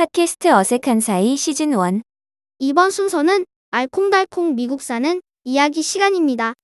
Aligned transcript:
팟캐스트 0.00 0.48
어색한 0.48 1.00
사이 1.00 1.36
시즌 1.36 1.72
1 1.72 2.00
이번 2.58 2.90
순서는 2.90 3.44
알콩달콩 3.70 4.54
미국 4.54 4.80
사는 4.80 5.20
이야기 5.44 5.82
시간입니다. 5.82 6.54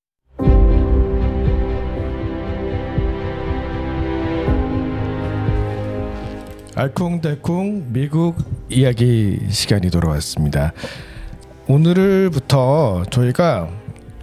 알콩달콩 6.75 7.93
미국 7.93 8.37
이야기 8.71 9.39
시간이 9.51 9.91
돌아왔습니다. 9.91 10.73
오늘부터 11.69 13.05
저희가 13.11 13.69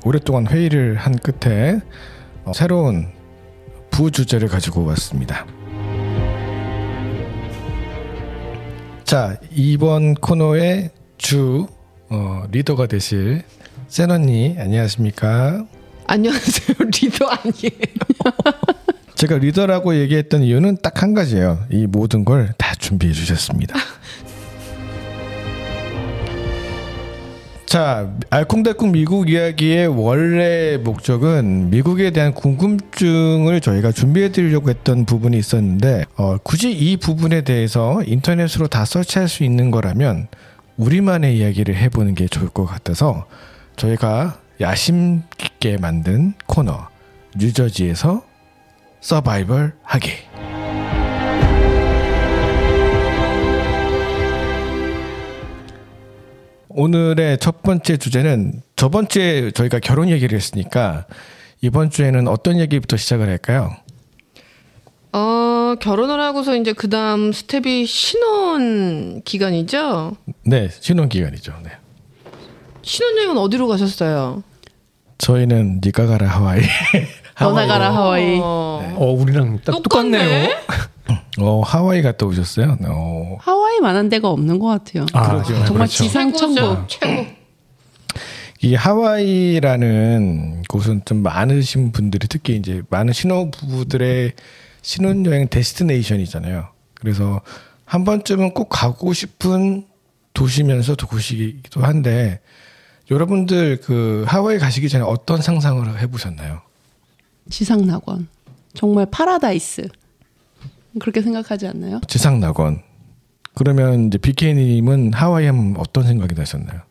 오랫동안 0.04 0.48
회의를 0.48 0.96
한 0.96 1.16
끝에 1.16 1.82
어, 2.46 2.54
새로운 2.54 3.12
부주제를 3.92 4.48
가지고 4.48 4.84
왔습니다. 4.86 5.46
자, 9.04 9.38
이번 9.52 10.16
코너의 10.16 10.90
주 11.18 11.68
어, 12.10 12.44
리더가 12.52 12.88
되실 12.88 13.44
센 13.88 14.12
언니 14.12 14.56
안녕하십니까? 14.58 15.66
안녕하세요. 16.08 16.78
리더 17.02 17.26
아니에요. 17.28 17.94
제가 19.16 19.38
리더라고 19.38 19.96
얘기했던 19.96 20.44
이유는 20.44 20.78
딱 20.82 21.02
한 21.04 21.14
가지예요. 21.14 21.66
이 21.72 21.86
모든 21.88 22.24
걸 22.26 22.54
다 22.58 22.74
준비해 22.76 23.14
주셨습니다. 23.14 23.76
자, 27.74 28.08
알콩달콩 28.30 28.92
미국 28.92 29.32
이야기의 29.32 29.88
원래 29.88 30.78
목적은 30.78 31.72
미국에 31.72 32.12
대한 32.12 32.32
궁금증을 32.36 33.62
저희가 33.62 33.92
준비해 33.92 34.32
드리려고 34.32 34.70
했던 34.70 35.06
부분이 35.06 35.36
있었는데, 35.40 36.06
어, 36.16 36.38
굳이 36.44 36.72
이 36.72 36.98
부분에 36.98 37.42
대해서 37.42 38.04
인터넷으로 38.06 38.68
다 38.68 38.86
서치할 38.86 39.28
수 39.28 39.44
있는 39.44 39.72
거라면 39.72 40.28
우리만의 40.78 41.36
이야기를 41.36 41.76
해보는 41.76 42.14
게 42.14 42.28
좋을 42.28 42.48
것 42.50 42.68
같아서 42.68 43.26
저희가 43.76 44.38
야심 44.62 45.24
깊게 45.40 45.78
만든 45.78 46.36
코너, 46.46 46.90
뉴저지에서 47.36 48.22
서바이벌 49.02 49.74
하기. 49.82 50.12
오늘의 56.76 57.38
첫 57.38 57.62
번째 57.62 57.98
주제는 57.98 58.62
저번 58.76 59.08
주에 59.08 59.52
저희가 59.52 59.80
결혼 59.80 60.10
얘기를 60.10 60.36
했으니까 60.36 61.06
이번 61.62 61.90
주에는 61.90 62.28
어떤 62.28 62.60
얘기부터 62.60 62.98
시작을 62.98 63.30
할까요? 63.30 63.76
어, 65.14 65.76
결혼을 65.80 66.20
하고서 66.20 66.56
이제 66.56 66.74
그 66.74 66.90
다음 66.90 67.32
스텝이 67.32 67.86
신혼 67.86 69.22
기간이죠? 69.24 70.18
네, 70.46 70.70
신혼 70.80 71.10
기간이죠. 71.10 71.54
네. 71.64 71.70
신혼여행은 72.82 73.38
어디로 73.38 73.68
가셨어요? 73.68 74.44
저희는 75.20 75.82
니가 75.86 76.08
가라 76.08 76.28
하와이. 76.28 76.62
떠나가라 77.38 77.94
하와이. 77.94 78.40
어, 78.42 79.16
우리랑 79.18 79.60
딱 79.64 79.82
똑같네. 79.84 80.18
똑같네요. 80.18 80.50
어, 81.40 81.62
하와이 81.62 82.02
갔다 82.02 82.26
오셨어요? 82.26 82.78
어. 82.86 83.38
하와이만한 83.40 84.10
데가 84.10 84.30
없는 84.30 84.60
것 84.60 84.68
같아요. 84.68 85.06
아, 85.14 85.30
그러죠. 85.30 85.54
정말 85.66 85.88
그렇죠. 85.88 86.04
지상 86.04 86.34
천국. 86.34 86.88
최고. 86.88 87.26
이 88.62 88.76
하와이라는 88.76 90.64
곳은 90.70 91.02
좀 91.04 91.22
많으신 91.22 91.92
분들이 91.92 92.28
특히 92.30 92.56
이제 92.56 92.82
많은 92.90 93.12
신혼부부들의 93.12 94.32
신혼여행 94.82 95.50
데스티네이션이잖아요. 95.50 96.70
그래서 96.94 97.42
한 97.84 98.06
번쯤은 98.06 98.54
꼭 98.54 98.70
가고 98.70 99.12
싶은 99.12 99.86
도시면서 100.34 100.96
도시기도 100.96 101.82
한데 101.82 102.40
여러분들 103.12 103.82
그 103.82 104.24
하와이 104.28 104.58
가시기 104.60 104.88
전에 104.88 105.04
어떤 105.04 105.42
상상을 105.42 106.00
해보셨나요? 106.00 106.62
지상 107.50 107.86
낙원. 107.86 108.30
정말 108.74 109.06
파라다이스. 109.12 109.90
그렇게 111.00 111.22
생각하지 111.22 111.68
않나요? 111.68 112.00
지상 112.08 112.40
낙원. 112.40 112.82
그러면 113.56 114.08
이제 114.08 114.18
BK님은 114.18 115.14
하와이 115.14 115.46
하면 115.46 115.76
어떤 115.78 116.06
생각이 116.06 116.34
나셨나요? 116.36 116.82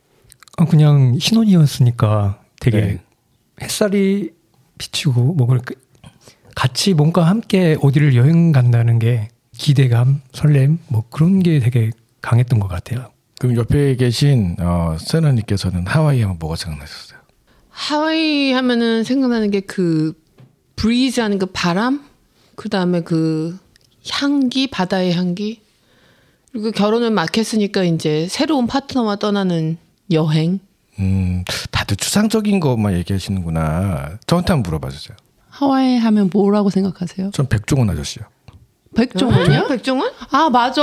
아, 0.59 0.65
그냥 0.65 1.19
신혼이었으니까 1.19 2.41
되게 2.61 2.81
네. 2.81 3.01
햇살이 3.63 4.31
비치고 4.79 5.35
뭐 5.35 5.47
그렇게 5.47 5.75
같이 6.55 6.95
뭔가 6.95 7.25
함께 7.27 7.77
어디를 7.81 8.15
여행 8.15 8.53
간다는 8.53 8.99
게 8.99 9.29
기대감, 9.57 10.21
설렘 10.33 10.79
뭐 10.89 11.05
그런 11.11 11.43
게 11.43 11.59
되게 11.59 11.91
강했던 12.21 12.61
것 12.61 12.69
같아요. 12.69 13.11
그럼 13.41 13.57
옆에 13.57 13.97
계신 13.97 14.57
어, 14.61 14.97
세나님께서는 15.01 15.87
하와이 15.87 16.21
하면 16.23 16.37
뭐가 16.39 16.57
생각나셨어요? 16.57 17.19
하와이 17.71 18.53
하면은 18.53 19.03
생각나는 19.05 19.51
게 19.51 19.61
그 19.61 20.13
브리즈 20.77 21.21
하는 21.21 21.39
그 21.39 21.47
바람? 21.47 22.05
그 22.57 22.69
다음에 22.69 23.01
그 23.03 23.57
향기, 24.11 24.67
바다의 24.67 25.15
향기? 25.15 25.61
그리고 26.51 26.71
결혼을 26.71 27.11
막 27.11 27.37
했으니까 27.37 27.83
이제 27.85 28.27
새로운 28.29 28.67
파트너와 28.67 29.17
떠나는 29.17 29.79
여행? 30.11 30.61
음, 30.99 31.45
다들 31.71 31.97
추상적인 31.97 32.61
것만 32.61 32.95
얘기하시는구나. 32.95 34.19
저한테 34.27 34.53
한번 34.53 34.63
물어봐 34.63 34.91
주세요. 34.91 35.17
하와이 35.49 35.99
하면 35.99 36.31
뭐라고 36.33 36.71
생각하세요? 36.71 37.31
전 37.31 37.49
백종원 37.49 37.89
아저씨요. 37.91 38.25
백종원이요? 38.95 39.69
백종원? 39.69 40.13
아, 40.31 40.51
맞아. 40.51 40.83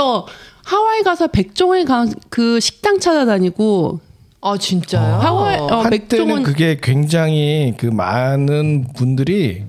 하와이 0.64 1.02
가서 1.02 1.28
백종원 1.28 1.84
그 2.28 2.60
식당 2.60 2.98
찾아다니고 2.98 4.00
아, 4.40 4.56
진짜요? 4.56 5.16
하와이 5.16 5.58
어, 5.58 5.66
한때는 5.66 5.90
백종원 5.90 6.42
그게 6.42 6.78
굉장히 6.82 7.74
그 7.76 7.86
많은 7.86 8.88
분들이 8.94 9.64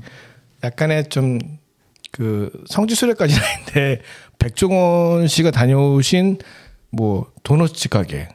약간의 0.63 1.09
좀 1.09 1.39
그 2.11 2.49
성지순례까지는 2.67 3.41
아닌데 3.43 4.01
백종원 4.39 5.27
씨가 5.27 5.51
다녀오신 5.51 6.39
뭐 6.91 7.27
도너츠 7.43 7.89
가게 7.89 8.27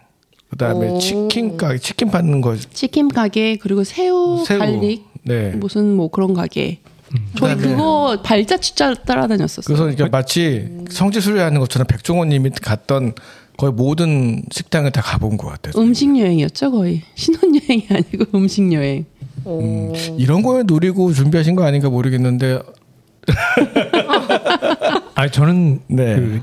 그다음에 0.51 0.89
오. 0.89 0.99
치킨 0.99 1.57
가게 1.57 1.79
치킨 1.79 2.11
받는 2.11 2.41
거 2.41 2.57
치킨 2.57 3.09
가게 3.09 3.57
그리고 3.57 3.85
새우, 3.85 4.45
새우. 4.47 4.59
garlic 4.59 5.05
네. 5.25 5.51
무슨 5.51 5.93
뭐 5.95 6.09
그런 6.09 6.35
가게. 6.35 6.79
저희 7.39 7.55
그다음에- 7.55 7.61
그거 7.63 8.19
발자취 8.23 8.95
따라다녔었어요. 8.95 9.63
그래서 9.65 9.91
이게 9.91 10.09
마치 10.09 10.69
성지순례하는 10.91 11.61
것처럼 11.61 11.87
백종원님이 11.87 12.51
갔던 12.63 13.15
거의 13.57 13.73
모든 13.73 14.43
식당을 14.51 14.91
다 14.93 15.01
가본 15.03 15.37
것 15.37 15.49
같아요. 15.49 15.81
음식 15.83 16.17
여행이었죠 16.19 16.71
거의 16.71 17.03
신혼 17.15 17.55
여행이 17.57 17.87
아니고 17.91 18.25
음식 18.39 18.73
여행. 18.73 19.05
오. 19.45 19.93
이런 20.19 20.43
거에 20.43 20.63
노리고 20.65 21.13
준비하신 21.13 21.55
거 21.57 21.65
아닌가 21.65 21.89
모르겠는데 21.91 22.61
아, 25.15 25.29
저는 25.29 25.81
네. 25.89 26.17
그 26.17 26.43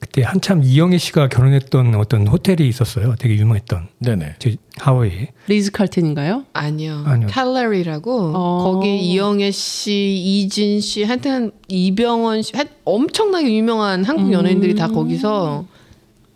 그때 0.00 0.22
한참 0.22 0.62
이영애 0.64 0.96
씨가 0.96 1.28
결혼했던 1.28 1.94
어떤 1.94 2.26
호텔이 2.26 2.66
있었어요. 2.66 3.16
되게 3.18 3.34
유명했던 3.36 3.88
네네. 3.98 4.36
저 4.38 4.48
하와이에. 4.78 5.28
리즈 5.46 5.70
칼튼인가요? 5.70 6.44
아니요. 6.54 7.02
아니요. 7.04 7.28
캘러리라고 7.30 8.32
어. 8.34 8.72
거기 8.72 8.98
이영애 8.98 9.50
씨, 9.50 10.16
이진 10.16 10.80
씨, 10.80 11.04
하여튼 11.04 11.52
이병헌 11.68 12.40
씨, 12.42 12.56
하- 12.56 12.64
엄청나게 12.84 13.54
유명한 13.54 14.02
한국 14.04 14.32
연예인들이 14.32 14.74
다 14.74 14.88
거기서 14.88 15.66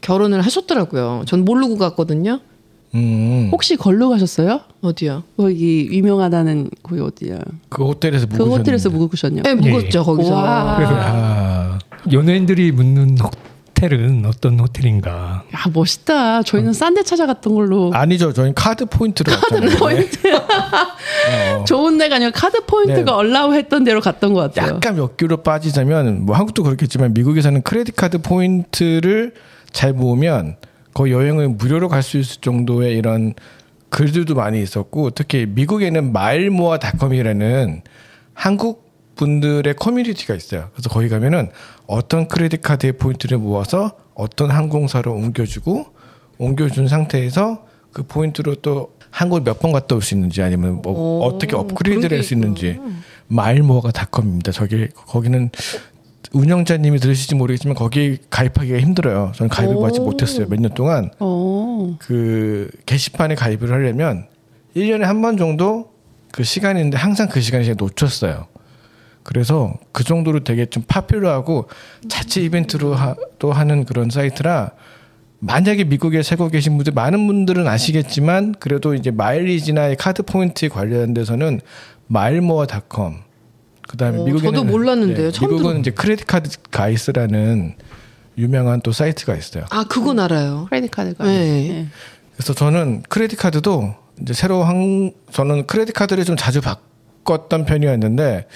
결혼을 0.03 0.43
하셨더라고요. 0.43 1.23
전 1.27 1.47
모르고 1.47 1.79
갔거든요. 1.79 2.41
음. 2.95 3.49
혹시 3.53 3.77
걸로 3.77 4.09
가셨어요? 4.11 4.61
어디요? 4.83 5.25
거기 5.37 5.89
유명하다는 5.91 6.71
거기 6.83 7.01
어디야? 7.01 7.39
그 7.69 7.85
호텔에서 7.85 8.27
그 8.27 8.35
묵으셨는데. 8.35 8.59
호텔에서 8.59 8.91
묵으셨냐? 8.91 9.43
네, 9.43 9.55
묵었죠 9.55 10.05
거기서. 10.05 10.35
와. 10.35 10.77
그래서 10.77 10.93
아, 10.97 11.79
연예인들이 12.13 12.71
묵는 12.71 13.17
호텔은 13.19 14.25
어떤 14.27 14.61
호텔인가. 14.61 15.43
야 15.55 15.59
멋있다. 15.73 16.43
저희는 16.45 16.73
싼데 16.73 17.03
찾아갔던 17.03 17.55
걸로. 17.55 17.91
아니죠. 17.93 18.33
저희 18.33 18.53
카드 18.55 18.85
포인트로 18.87 19.33
갔잖아요. 19.33 19.77
포인트. 19.79 20.19
어. 20.37 21.65
좋은 21.65 21.99
데가 21.99 22.17
아니라 22.17 22.31
카드 22.33 22.65
포인트가 22.65 23.05
네. 23.05 23.11
allow 23.11 23.55
했던 23.55 23.83
데로 23.83 24.01
갔던 24.01 24.35
것 24.35 24.41
같아요. 24.55 24.77
약간 24.77 24.95
옆길로 24.97 25.39
빠지자면 25.39 26.27
뭐 26.27 26.37
한국도 26.37 26.63
그렇겠지만 26.63 27.13
미국에서는 27.15 27.63
credit 27.63 27.97
card 27.97 28.19
포인트를 28.19 29.35
잘 29.73 29.93
모으면 29.93 30.57
거의 30.95 31.13
여행을 31.13 31.49
무료로 31.51 31.89
갈 31.89 32.03
수 32.03 32.19
있을 32.19 32.41
정도의 32.41 32.97
이런 32.97 33.35
글들도 33.91 34.35
많이 34.35 34.63
있었고 34.63 35.11
특히 35.11 35.47
미국에는 35.47 36.13
마일모아닷컴이라는 36.13 37.83
한국 38.35 38.85
분들의 39.17 39.75
커뮤니티가 39.77 40.35
있어요. 40.35 40.71
그래서 40.73 40.89
거기 40.89 41.09
가면은 41.09 41.51
어떤 41.87 42.27
credit 42.27 42.63
card의 42.63 42.95
포인트를 42.95 43.39
모아서 43.39 43.93
어떤 44.15 44.51
항공사로 44.51 45.13
옮겨주고 45.13 45.87
옮겨준 46.39 46.89
상태에서 46.89 47.65
그 47.93 48.03
포인트로 48.03 48.57
또 48.57 48.95
한국을 49.11 49.43
몇 49.45 49.61
번 49.61 49.71
갔다 49.71 49.95
올 49.95 50.03
수 50.03 50.15
있는지 50.15 50.43
아니면 50.43 50.83
뭐 50.83 50.93
오, 50.93 51.23
어떻게 51.25 51.55
업그레이드를 51.55 52.09
할 52.09 52.24
수 52.24 52.35
있는지 52.35 52.81
마일모아가 53.29 53.93
닷컴입니다. 53.93 54.51
저기 54.51 54.89
거기는 54.95 55.51
운영자님이 56.33 56.99
들으실지 56.99 57.35
모르겠지만 57.35 57.75
거기 57.75 58.19
가입하기가 58.31 58.79
힘들어요. 58.81 59.33
저는 59.35 59.49
가입을 59.49 59.77
오. 59.77 59.85
하지 59.87 60.01
못했어요. 60.01 60.47
몇 60.49 60.59
년 60.61 60.73
동안 60.75 61.11
어. 61.21 61.97
그 62.01 62.71
게시판에 62.87 63.35
가입을 63.35 63.71
하려면 63.71 64.27
1년에 64.77 65.03
한 65.03 65.23
번 65.23 65.37
정도 65.37 65.93
그 66.33 66.43
시간인데 66.43 66.97
항상 66.97 67.29
그 67.29 67.41
시간에 67.41 67.65
제가 67.65 67.77
놓쳤어요. 67.79 68.47
그래서 69.23 69.75
그 69.93 70.05
정도로 70.05 70.45
되게 70.45 70.67
좀 70.67 70.83
popular하고 70.87 71.69
자체 72.09 72.43
이벤트로 72.43 72.95
하, 72.95 73.15
또 73.39 73.53
하는 73.53 73.85
그런 73.85 74.11
사이트라 74.11 74.73
만약에 75.41 75.85
미국에 75.85 76.23
살고 76.23 76.49
계신 76.49 76.77
분들 76.77 76.93
많은 76.95 77.27
분들은 77.27 77.67
아시겠지만 77.67 78.55
그래도 78.59 78.95
이제 78.95 79.11
마일리지나 79.11 79.89
이 79.89 79.97
카드 79.97 80.23
포인트에 80.23 80.69
관련돼서는 80.69 81.61
마일모아닷컴 82.07 83.24
그다음에 83.89 84.19
어, 84.19 84.25
미국에는 84.25 84.53
저도 84.53 84.65
몰랐는데요. 84.65 85.31
처음 85.33 85.51
미국은 85.51 85.71
들어. 85.73 85.81
이제 85.81 85.91
Credit 85.91 86.27
Card 86.27 86.51
Guys라는 86.71 87.77
유명한 88.39 88.81
또 88.81 88.93
사이트가 88.93 89.35
있어요. 89.37 89.65
아 89.71 89.85
그건 89.85 90.19
알아요. 90.19 90.67
credit 90.71 90.91
card가. 90.91 91.25
네. 91.25 91.87
그래서 92.35 92.55
저는 92.55 93.03
credit 93.09 93.39
card도 93.39 93.95
이제 94.23 94.33
새로 94.33 94.65
한 94.65 95.13
저는 95.31 95.67
credit 95.67 95.95
card를 95.95 96.25
좀 96.25 96.37
자주 96.37 96.61
바꿨던 96.61 97.65
편이었는데 97.65 98.47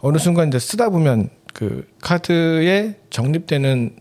어느 0.00 0.18
순간 0.18 0.48
이제 0.48 0.58
쓰다 0.58 0.88
보면 0.90 1.28
그 1.52 1.86
카드에 2.00 2.96
적립되는 3.10 3.96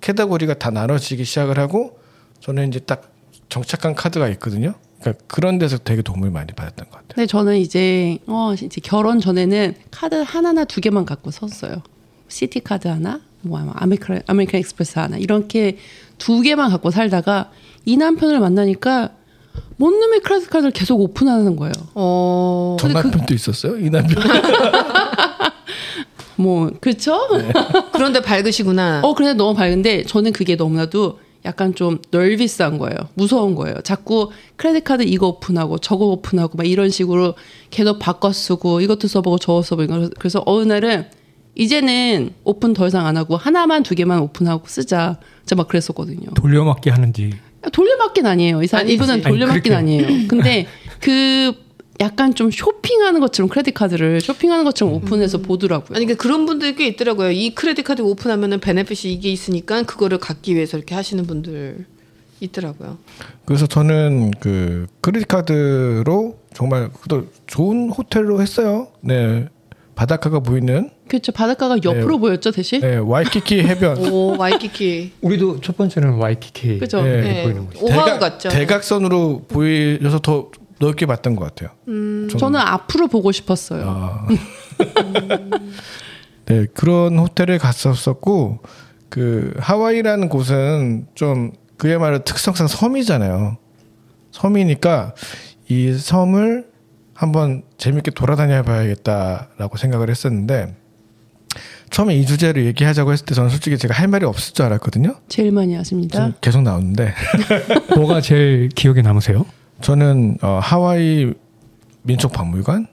category가 0.00 0.54
다 0.54 0.70
나눠지기 0.70 1.24
시작을 1.24 1.58
하고 1.58 1.98
저는 2.40 2.68
이제 2.68 2.80
딱 2.80 3.12
정착한 3.48 3.94
카드가 3.94 4.28
있거든요. 4.30 4.74
그러니까 5.06 5.24
그런 5.28 5.58
데서 5.58 5.78
되게 5.78 6.02
도움을 6.02 6.30
많이 6.30 6.52
받았던 6.52 6.86
것 6.86 6.92
같아요. 6.92 7.06
근데 7.14 7.26
저는 7.26 7.58
이제 7.58 8.18
어 8.26 8.52
이제 8.54 8.80
결혼 8.82 9.20
전에는 9.20 9.74
카드 9.90 10.16
하나나 10.16 10.64
두 10.64 10.80
개만 10.80 11.04
갖고 11.04 11.30
썼어요. 11.30 11.82
시티 12.28 12.60
카드 12.60 12.88
하나, 12.88 13.20
뭐 13.42 13.60
아메리칸 13.74 14.22
아메리칸 14.26 14.60
익스프레스 14.60 14.98
하나 14.98 15.16
이렇게 15.16 15.78
두 16.18 16.40
개만 16.40 16.70
갖고 16.70 16.90
살다가 16.90 17.50
이 17.84 17.96
남편을 17.96 18.40
만나니까 18.40 19.10
뭔 19.76 20.00
놈의 20.00 20.20
credit 20.20 20.50
card를 20.50 20.72
계속 20.72 21.00
오픈하는 21.00 21.54
거예요. 21.54 21.72
어. 21.94 22.76
전 22.80 22.92
남편도 22.92 23.32
있었어요. 23.32 23.78
이 23.78 23.88
남편. 23.88 24.22
뭐 26.38 26.70
그렇죠? 26.80 27.18
그런데 27.92 28.20
밝으시구나. 28.20 29.00
어 29.04 29.14
그런데 29.14 29.38
너무 29.38 29.54
밝은데 29.54 30.04
저는 30.04 30.32
그게 30.32 30.56
너무나도 30.56 31.20
약간 31.46 31.74
좀 31.74 31.98
nervous한 32.10 32.78
거예요. 32.78 32.96
무서운 33.14 33.54
거예요. 33.54 33.76
자꾸 33.82 34.30
credit 34.56 34.84
card 34.84 35.02
이거 35.02 35.28
오픈하고 35.28 35.78
저거 35.78 36.06
오픈하고 36.06 36.58
막 36.58 36.66
이런 36.66 36.90
식으로 36.90 37.34
계속 37.70 37.98
바꿔 37.98 38.32
쓰고 38.32 38.80
이것도 38.80 39.08
써보고 39.08 39.38
저거 39.38 39.62
써보고 39.62 40.10
그래서 40.18 40.42
어느 40.44 40.64
날은 40.64 41.06
이제는 41.54 42.34
오픈 42.44 42.74
더 42.74 42.86
이상 42.86 43.06
안 43.06 43.16
하고 43.16 43.36
하나만 43.36 43.82
두 43.82 43.94
개만 43.94 44.20
오픈하고 44.20 44.66
쓰자. 44.66 45.18
제가 45.46 45.60
막 45.62 45.68
그랬었거든요. 45.68 46.30
돌려막기 46.34 46.90
하는지 46.90 47.32
돌려막기는 47.72 48.30
아니에요. 48.30 48.62
이 48.62 48.66
사람. 48.66 48.88
이분은 48.88 49.22
돌려막기는. 49.22 49.76
아니에요. 49.76 50.28
근데 50.28 50.66
그 51.00 51.65
약간 52.00 52.34
좀 52.34 52.50
쇼핑하는 52.50 53.20
것처럼 53.20 53.48
credit 53.48 53.74
card를 53.74 54.20
쇼핑하는 54.20 54.64
것처럼 54.64 54.94
오픈해서 54.94 55.38
보더라고요. 55.38 55.96
아니 55.96 56.04
그러니까 56.04 56.22
그런 56.22 56.46
분들 56.46 56.76
꽤 56.76 56.86
있더라고요. 56.88 57.30
이 57.30 57.54
credit 57.54 57.84
card 57.84 58.02
오픈하면은 58.02 58.60
benefit이 58.60 59.12
이게 59.12 59.30
있으니까 59.30 59.82
그거를 59.82 60.18
갖기 60.18 60.54
위해서 60.54 60.76
이렇게 60.76 60.94
하시는 60.94 61.26
분들 61.26 61.86
있더라고요. 62.40 62.98
그래서 63.44 63.66
저는 63.66 64.32
그 64.40 64.86
credit 65.00 65.28
card로 65.28 66.38
정말 66.52 66.90
또 67.08 67.26
좋은 67.46 67.90
호텔로 67.90 68.42
했어요. 68.42 68.88
네. 69.00 69.48
바닷가가 69.94 70.40
보이는 70.40 70.90
그렇죠. 71.08 71.32
바닷가가 71.32 71.76
옆으로 71.82 72.18
보였죠, 72.18 72.50
대신. 72.50 72.82
네, 72.82 72.96
와이키키 72.96 73.60
해변. 73.60 74.12
오 74.12 74.36
와이키키. 74.36 75.12
우리도 75.22 75.62
첫 75.62 75.78
번째는 75.78 76.16
와이키키 76.16 76.78
그죠. 76.78 77.02
네. 77.02 77.22
네. 77.22 77.42
보이는 77.44 77.64
거죠. 77.66 77.86
오하우 77.86 78.18
같죠. 78.18 78.50
대각선으로 78.50 79.44
보여서 79.48 80.18
더 80.18 80.50
넓게 80.78 81.06
봤던 81.06 81.36
것 81.36 81.44
같아요. 81.44 81.76
음. 81.88 82.28
저는- 82.30 82.38
저는 82.38 82.60
앞으로 82.60 83.08
보고 83.08 83.32
싶었어요. 83.32 83.84
아. 83.86 84.26
네, 86.46 86.66
그런 86.74 87.18
호텔에 87.18 87.58
갔었었고, 87.58 88.60
그, 89.08 89.52
하와이라는 89.58 90.28
곳은 90.28 91.06
좀, 91.14 91.52
그야말로 91.76 92.22
특성상 92.22 92.68
섬이잖아요. 92.68 93.56
섬이니까, 94.30 95.14
이 95.68 95.92
섬을 95.92 96.66
한번 97.14 97.62
재밌게 97.78 98.12
돌아다녀 98.12 98.62
봐야겠다라고 98.62 99.76
생각을 99.76 100.08
했었는데, 100.10 100.76
처음에 101.90 102.14
이 102.16 102.26
주제를 102.26 102.64
얘기하자고 102.66 103.12
했을 103.12 103.24
때 103.26 103.34
저는 103.34 103.48
솔직히 103.50 103.78
제가 103.78 103.94
할 103.94 104.08
말이 104.08 104.24
없을 104.26 104.54
줄 104.54 104.64
알았거든요. 104.66 105.14
제일 105.28 105.52
많이 105.52 105.74
하십니다. 105.74 106.32
계속 106.40 106.62
나오는데, 106.62 107.12
뭐가 107.96 108.20
제일 108.20 108.68
기억에 108.68 109.02
남으세요? 109.02 109.46
저는, 109.80 110.38
어, 110.42 110.58
하와이 110.62 111.32
민속박물관? 112.02 112.86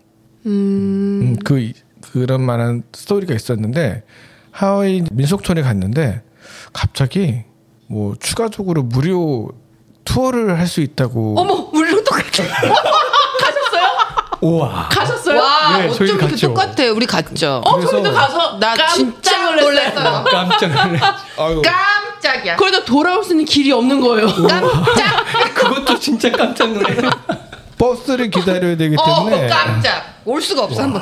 음, 0.46 1.36
그 1.46 1.72
그런 2.12 2.42
만한 2.42 2.84
스토리가 2.94 3.34
있었는데 3.34 4.04
하와이 4.52 5.04
민속촌에 5.12 5.62
갔는데 5.62 6.22
갑자기 6.74 7.44
뭐 7.88 8.16
추가적으로 8.20 8.84
무료 8.84 9.50
투어를 10.04 10.60
할 10.60 10.68
수 10.68 10.82
있다고 10.82 11.36
어머 11.40 11.70
우리랑 11.72 12.04
똑같아. 12.04 12.44
우와. 14.42 14.90
가셨어요? 14.92 15.40
와 15.40 15.78
네, 15.78 15.86
어쩜 15.86 15.98
저희 16.00 16.10
이렇게 16.10 16.28
갔죠. 16.28 16.48
똑같아. 16.50 16.84
우리 16.92 17.06
갔죠. 17.06 17.62
어, 17.66 17.80
저희도 17.80 18.12
가서 18.12 18.58
나 18.60 18.76
진짜 18.88 19.56
놀랐어요. 19.56 20.26
깜짝 20.26 20.68
놀래. 20.88 21.00
아유, 21.40 21.62
깜짝이야. 22.22 22.58
그러다 22.58 22.84
돌아올 22.84 23.24
수 23.24 23.32
있는 23.32 23.46
길이 23.46 23.72
없는 23.72 24.02
거예요. 24.02 24.28
깜짝. 24.28 25.26
그것도 25.54 26.00
진짜 26.00 26.32
깜짝 26.32 26.72
놀래. 26.74 26.96
버스를 27.78 28.30
기다려야 28.30 28.78
되기 28.78 28.96
어 28.98 29.04
때문에 29.06 29.48
깜짝. 29.48 30.04
올 30.26 30.42
수가 30.42 30.64
없어 30.64 30.84
한번. 30.84 31.02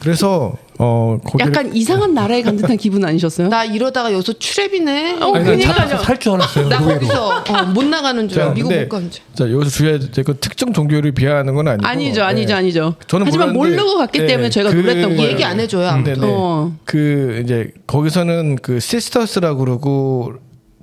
그래서 0.00 0.54
어 0.78 1.18
거기를 1.24 1.46
약간 1.52 1.74
이상한 1.76 2.14
나라에 2.14 2.42
간 2.42 2.56
듯한 2.56 2.76
기분 2.76 3.04
아니셨어요? 3.04 3.48
나 3.48 3.64
이러다가 3.64 4.12
여기서 4.12 4.32
trap이네. 4.32 5.22
어, 5.22 5.26
아니, 5.26 5.32
난 5.32 5.44
그러니까요. 5.44 5.74
잡혀서 5.76 6.02
살줄 6.02 6.32
알았어요. 6.32 6.68
나. 6.68 6.78
거기서 6.80 7.28
어, 7.48 7.62
못 7.74 7.84
나가는 7.84 8.28
줄 8.28 8.36
자, 8.36 8.44
알아. 8.46 8.54
미국 8.54 8.72
못 8.74 8.88
가는 8.88 9.10
줄. 9.10 9.22
자 9.34 9.50
여기서 9.50 9.70
주의해야 9.70 9.98
될건 10.12 10.38
특정 10.40 10.72
종교를 10.72 11.12
비하하는 11.12 11.54
건 11.54 11.68
아니고 11.68 11.86
아니죠, 11.86 12.24
아니죠, 12.24 12.48
네. 12.48 12.58
아니죠. 12.58 12.94
저는 13.06 13.26
하지만 13.26 13.52
몰랐는데, 13.52 13.82
모르고 13.82 13.98
갔기 13.98 14.18
네, 14.20 14.26
때문에 14.26 14.50
저희가 14.50 14.70
그 14.70 14.76
놀랐던 14.76 15.16
거예요. 15.16 15.30
얘기 15.30 15.44
안 15.44 15.60
해줘요. 15.60 15.88
아무도. 15.88 16.10
네네. 16.20 16.26
어. 16.32 16.72
그 16.84 17.40
이제 17.44 17.70
거기서는 17.86 18.56
그 18.62 18.80
sisters라고 18.80 19.58
그러고 19.58 20.32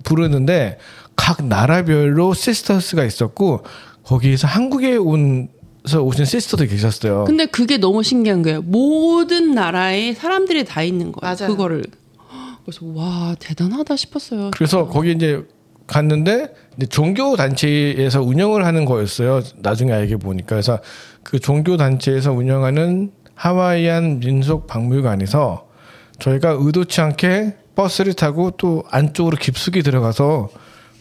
부르는데 0.03 0.77
각 1.21 1.45
나라별로 1.45 2.33
sisters가 2.33 3.03
있었고 3.05 3.61
거기에서 4.03 4.47
한국에 4.47 4.95
온서 4.95 6.01
오신 6.01 6.25
시스터도 6.25 6.65
계셨어요. 6.65 7.25
근데 7.25 7.45
그게 7.45 7.77
너무 7.77 8.01
신기한 8.01 8.41
거예요. 8.41 8.63
모든 8.63 9.53
나라에 9.53 10.15
사람들이 10.15 10.65
다 10.65 10.81
있는 10.81 11.11
거예요. 11.11 11.35
맞아요. 11.35 11.51
그거를. 11.51 11.83
그래서 12.65 12.87
와 12.95 13.35
대단하다 13.37 13.95
싶었어요. 13.97 14.49
그래서 14.55 14.87
거기 14.87 15.11
이제 15.11 15.45
갔는데 15.85 16.55
이제 16.77 16.87
종교 16.87 17.35
단체에서 17.35 18.23
운영을 18.23 18.65
하는 18.65 18.85
거였어요. 18.85 19.43
나중에 19.57 19.91
알게 19.91 20.15
보니까 20.15 20.47
그래서 20.47 20.79
그 21.21 21.39
종교 21.39 21.77
단체에서 21.77 22.31
운영하는 22.31 23.11
하와이안 23.35 24.21
민속 24.21 24.65
박물관에서 24.65 25.67
저희가 26.17 26.57
의도치 26.59 26.99
않게 26.99 27.57
버스를 27.75 28.13
타고 28.15 28.49
또 28.57 28.83
안쪽으로 28.89 29.37
깊숙이 29.37 29.83
들어가서 29.83 30.49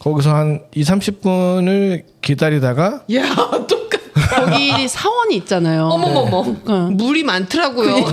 거기서 0.01 0.33
한 0.33 0.63
2, 0.73 0.81
30분을 0.81 2.05
기다리다가 2.21 3.03
야 3.13 3.23
똑같. 3.67 4.01
거기 4.13 4.87
사원이 4.87 5.35
있잖아요. 5.37 5.85
어머머머. 5.85 6.43
그러니까 6.43 6.89
물이 6.91 7.23
많더라고요. 7.23 7.97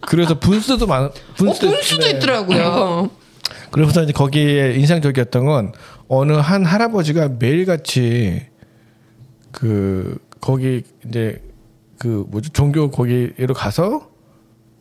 그래서 0.00 0.36
분수도 0.38 0.86
많 0.88 1.04
어, 1.04 1.12
분수 1.36 1.68
분수도 1.68 2.06
네. 2.06 2.10
있더라고요. 2.10 3.08
그래서 3.70 4.02
이제 4.02 4.12
거기에 4.12 4.74
인상적이었던 4.74 5.44
건 5.44 5.72
어느 6.08 6.32
한 6.32 6.64
할아버지가 6.64 7.28
매일같이 7.38 8.46
그 9.52 10.18
거기 10.40 10.82
이제 11.06 11.40
그 12.00 12.24
뭐지 12.30 12.50
종교 12.50 12.90
거기로 12.90 13.54
가서 13.54 14.08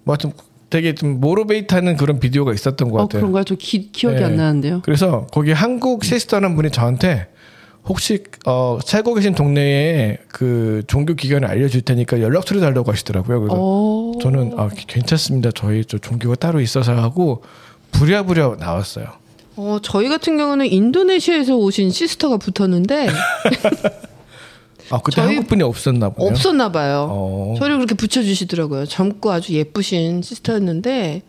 뭐 0.06 0.16
하여튼 0.16 0.32
되게 0.70 0.94
좀 0.96 1.20
motivate하는 1.22 1.96
그런 1.96 2.20
비디오가 2.20 2.54
있었던 2.54 2.90
것어 2.92 3.04
같아요. 3.04 3.22
그런가요? 3.22 3.44
저 3.44 3.56
기, 3.56 3.92
기억이 3.92 4.18
네. 4.18 4.26
안 4.26 4.36
나는데요. 4.36 4.82
그래서 4.84 5.28
거기 5.32 5.52
한국 5.52 6.04
sister라는 6.04 6.56
분이 6.56 6.72
저한테 6.72 7.28
혹시 7.86 8.24
어 8.46 8.80
살고 8.84 9.14
계신 9.14 9.34
동네에 9.34 10.18
그 10.28 10.84
종교 10.88 11.14
기관을 11.14 11.48
알려줄 11.48 11.82
테니까 11.84 12.22
연락처를 12.22 12.62
달라고 12.62 12.92
하시더라고요. 12.92 13.40
그래서 13.40 13.56
어. 13.58 14.12
저는 14.22 14.54
아 14.58 14.70
괜찮습니다. 14.88 15.52
저희 15.56 15.86
저 15.86 15.98
종교가 15.98 16.36
따로 16.36 16.60
있어서 16.60 16.94
하고 16.94 17.44
부랴부랴 17.92 18.58
나왔어요. 18.60 19.08
어, 19.56 19.80
저희 19.82 20.08
같은 20.10 20.38
경우는 20.38 20.68
인도네시아에서 20.68 21.56
오신 21.56 21.90
sister가 21.90 22.38
붙었는데 22.38 23.08
아 24.90 25.00
그때 25.00 25.16
저희- 25.18 25.36
한국 25.36 25.48
분이 25.50 25.64
없었나 25.64 26.10
보네요. 26.10 26.32
없었나 26.32 26.72
봐요. 26.72 27.08
어. 27.12 27.56
저를 27.60 27.78
그렇게 27.78 27.96
붙여주시더라고요. 27.96 28.86
젊고 28.86 29.32
아주 29.32 29.54
예쁘신 29.54 30.22
시스터였는데, 30.22 31.24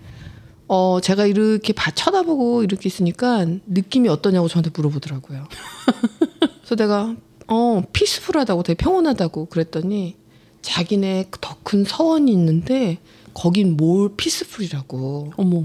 어, 0.68 0.98
제가 1.02 1.26
이렇게 1.26 1.72
봐 1.72 1.90
쳐다보고 1.90 2.62
이렇게 2.62 2.88
있으니까 2.88 3.46
느낌이 3.66 4.08
어떠냐고 4.08 4.48
저한테 4.48 4.70
물어보더라고요. 4.74 5.46
그래서 6.62 6.76
내가, 6.76 7.14
어, 7.48 7.82
피스풀하다고 7.92 8.62
되게 8.62 8.76
평온하다고 8.76 9.46
그랬더니, 9.46 10.16
자기네 10.62 11.26
더 11.40 11.56
큰 11.62 11.84
서원이 11.84 12.30
있는데, 12.32 12.98
거긴 13.34 13.76
뭘 13.76 14.10
피스풀이라고. 14.16 15.32
어머. 15.36 15.64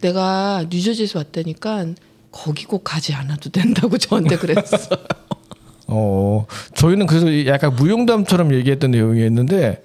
내가 0.00 0.64
뉴저지에서 0.68 1.18
왔다니까, 1.20 1.86
거기 2.30 2.64
꼭 2.64 2.82
가지 2.84 3.12
않아도 3.14 3.50
된다고 3.50 3.98
저한테 3.98 4.36
그랬어. 4.36 4.76
어, 5.88 6.46
저희는 6.74 7.06
그래서 7.06 7.46
약간 7.46 7.74
무용담처럼 7.74 8.54
얘기했던 8.54 8.90
내용이었는데, 8.92 9.82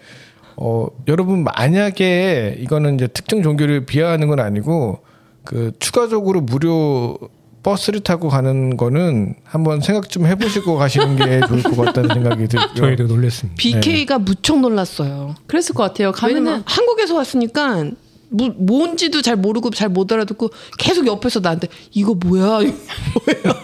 어, 0.58 0.88
여러분 1.08 1.44
만약에 1.44 2.58
이거는 2.60 2.96
이제 2.96 3.08
특정 3.08 3.42
종교를 3.44 3.86
비하하는 3.86 4.28
건 4.28 4.40
아니고, 4.40 5.00
그 5.44 5.72
추가적으로 5.80 6.42
무료 6.42 7.18
버스를 7.64 8.00
타고 8.00 8.30
가는 8.30 8.78
거는 8.78 9.36
한번 9.44 9.82
생각 9.82 10.10
좀 10.10 10.26
해보시고 10.26 10.78
가시는 10.78 11.16
게 11.18 11.42
좋을 11.48 11.64
것 11.64 11.76
같다는 11.76 12.10
생각이 12.14 12.48
들고요. 12.48 12.76
저희도 12.76 13.04
놀랬습니다. 13.08 13.56
BK가 13.58 14.20
무척 14.20 14.60
놀랐어요. 14.60 15.36
그랬을 15.48 15.74
것 15.76 15.84
같아요. 15.84 16.12
가면은 16.14 16.44
왜냐면 16.44 16.64
한국에서 16.66 17.16
왔으니까 17.16 17.86
뭐, 18.30 18.50
뭔지도 18.58 19.22
잘 19.22 19.36
모르고 19.36 19.70
잘 19.72 19.90
못 19.90 20.12
알아듣고 20.12 20.50
계속 20.78 21.08
옆에서 21.08 21.40
나한테 21.42 21.68
이거 21.92 22.14
뭐야? 22.14 22.62
이거 22.62 22.76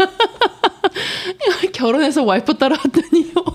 결혼해서 1.74 2.24
와이프 2.24 2.56
따라왔더니요. 2.58 3.34
어. 3.36 3.52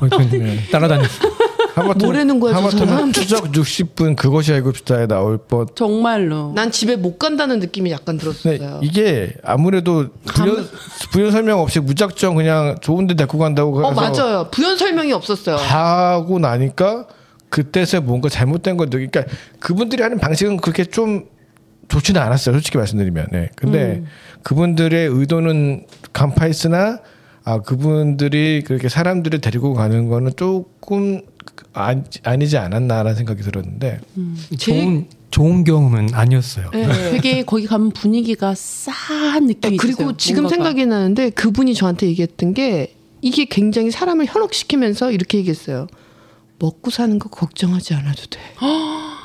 하마터면- 1.74 2.40
거야, 2.40 2.52
저 2.52 2.58
하마터면 2.58 2.88
사람? 2.88 3.12
추적 3.12 3.52
60분 3.52 4.16
그것이 4.16 4.52
알고 4.52 4.72
싶다에 4.72 5.06
나올 5.06 5.38
뻔. 5.38 5.66
정말로. 5.74 6.52
난 6.54 6.70
집에 6.70 6.96
못 6.96 7.18
간다는 7.18 7.60
느낌이 7.60 7.90
약간 7.92 8.18
들었어요. 8.18 8.58
네, 8.58 8.78
이게 8.82 9.32
아무래도 9.44 10.06
부연, 10.24 10.68
부연 11.12 11.30
설명 11.30 11.60
없이 11.60 11.78
무작정 11.80 12.34
그냥 12.34 12.76
좋은데 12.80 13.14
데리고 13.14 13.38
간다고 13.38 13.78
어 13.84 13.90
해서 13.90 14.00
맞아요. 14.00 14.48
부연 14.50 14.76
설명이 14.76 15.12
없었어요. 15.12 15.56
하고 15.56 16.38
나니까 16.38 17.06
그때서 17.48 18.00
뭔가 18.00 18.28
잘못된 18.28 18.76
걸 18.76 18.90
느끼. 18.90 19.06
그러니까 19.06 19.24
그분들이 19.60 20.02
하는 20.02 20.18
방식은 20.18 20.58
그렇게 20.58 20.84
좀 20.84 21.26
좋지는 21.88 22.20
않았어요. 22.20 22.54
솔직히 22.54 22.76
말씀드리면. 22.76 23.28
네. 23.32 23.48
근데 23.56 24.02
그분들의 24.42 25.06
의도는 25.08 25.86
간파했으나 26.12 26.98
아 27.48 27.62
그분들이 27.62 28.62
그렇게 28.62 28.90
사람들을 28.90 29.40
데리고 29.40 29.72
가는 29.72 30.06
거는 30.06 30.32
조금 30.36 31.22
아, 31.72 31.94
아니지 32.22 32.58
않았나라는 32.58 33.14
생각이 33.14 33.40
들었는데 33.40 34.00
좋은 34.58 35.06
좋은 35.30 35.64
경험은 35.64 36.10
아니었어요. 36.12 36.70
네. 36.74 37.10
되게 37.10 37.42
거기 37.44 37.66
가면 37.66 37.92
분위기가 37.92 38.54
싸한 38.54 39.46
느낌이 39.46 39.72
네, 39.72 39.76
그리고 39.78 40.02
있어요. 40.02 40.16
지금 40.18 40.42
뭔가가. 40.42 40.62
생각이 40.64 40.84
나는데 40.84 41.30
그분이 41.30 41.72
저한테 41.74 42.08
얘기했던 42.08 42.52
게 42.52 42.94
이게 43.22 43.46
굉장히 43.46 43.90
사람을 43.90 44.26
현혹시키면서 44.26 45.10
이렇게 45.10 45.38
얘기했어요. 45.38 45.86
먹고 46.58 46.90
사는 46.90 47.18
거 47.18 47.30
걱정하지 47.30 47.94
않아도 47.94 48.26
돼. 48.26 48.40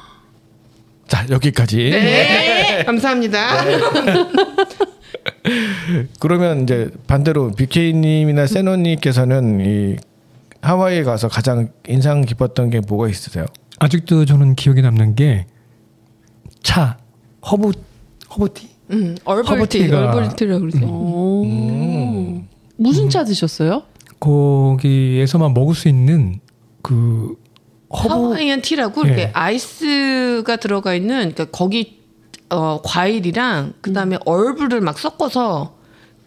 자 1.13 1.27
여기까지. 1.29 1.77
네. 1.91 2.83
감사합니다. 2.87 3.63
그러면 6.19 6.63
이제 6.63 6.89
반대로 7.05 7.51
BK님이나 7.51 8.47
세노님께서는 8.47 9.59
이 9.61 9.95
하와이에 10.61 11.03
가서 11.03 11.27
가장 11.27 11.69
인상 11.87 12.21
깊었던 12.21 12.71
게 12.71 12.79
뭐가 12.79 13.09
있으세요? 13.09 13.45
아직도 13.79 14.25
저는 14.25 14.55
기억에 14.55 14.81
남는 14.81 15.13
게 15.15 15.45
차 16.63 16.97
허브 17.51 17.71
허브티 18.31 18.69
음, 18.91 19.15
herbal 19.25 19.66
tea, 19.66 19.93
herbal 19.93 20.24
tea라고 20.24 20.59
그러세요. 20.61 20.87
오. 20.87 21.43
음. 21.45 22.47
무슨 22.77 23.09
차 23.09 23.23
드셨어요? 23.23 23.83
거기에서만 24.19 25.53
먹을 25.53 25.75
수 25.75 25.89
있는 25.89 26.39
그 26.81 27.35
허브 27.95 28.13
Hawaiian 28.13 28.61
tea라고 28.61 29.03
예. 29.03 29.07
이렇게 29.07 29.31
ice가 29.33 30.55
들어가 30.57 30.93
있는 30.93 31.17
그러니까 31.33 31.45
거기 31.45 31.99
어, 32.49 32.81
과일이랑 32.83 33.73
그다음에 33.81 34.17
herb를 34.25 34.81
막 34.81 34.99
섞어서 34.99 35.75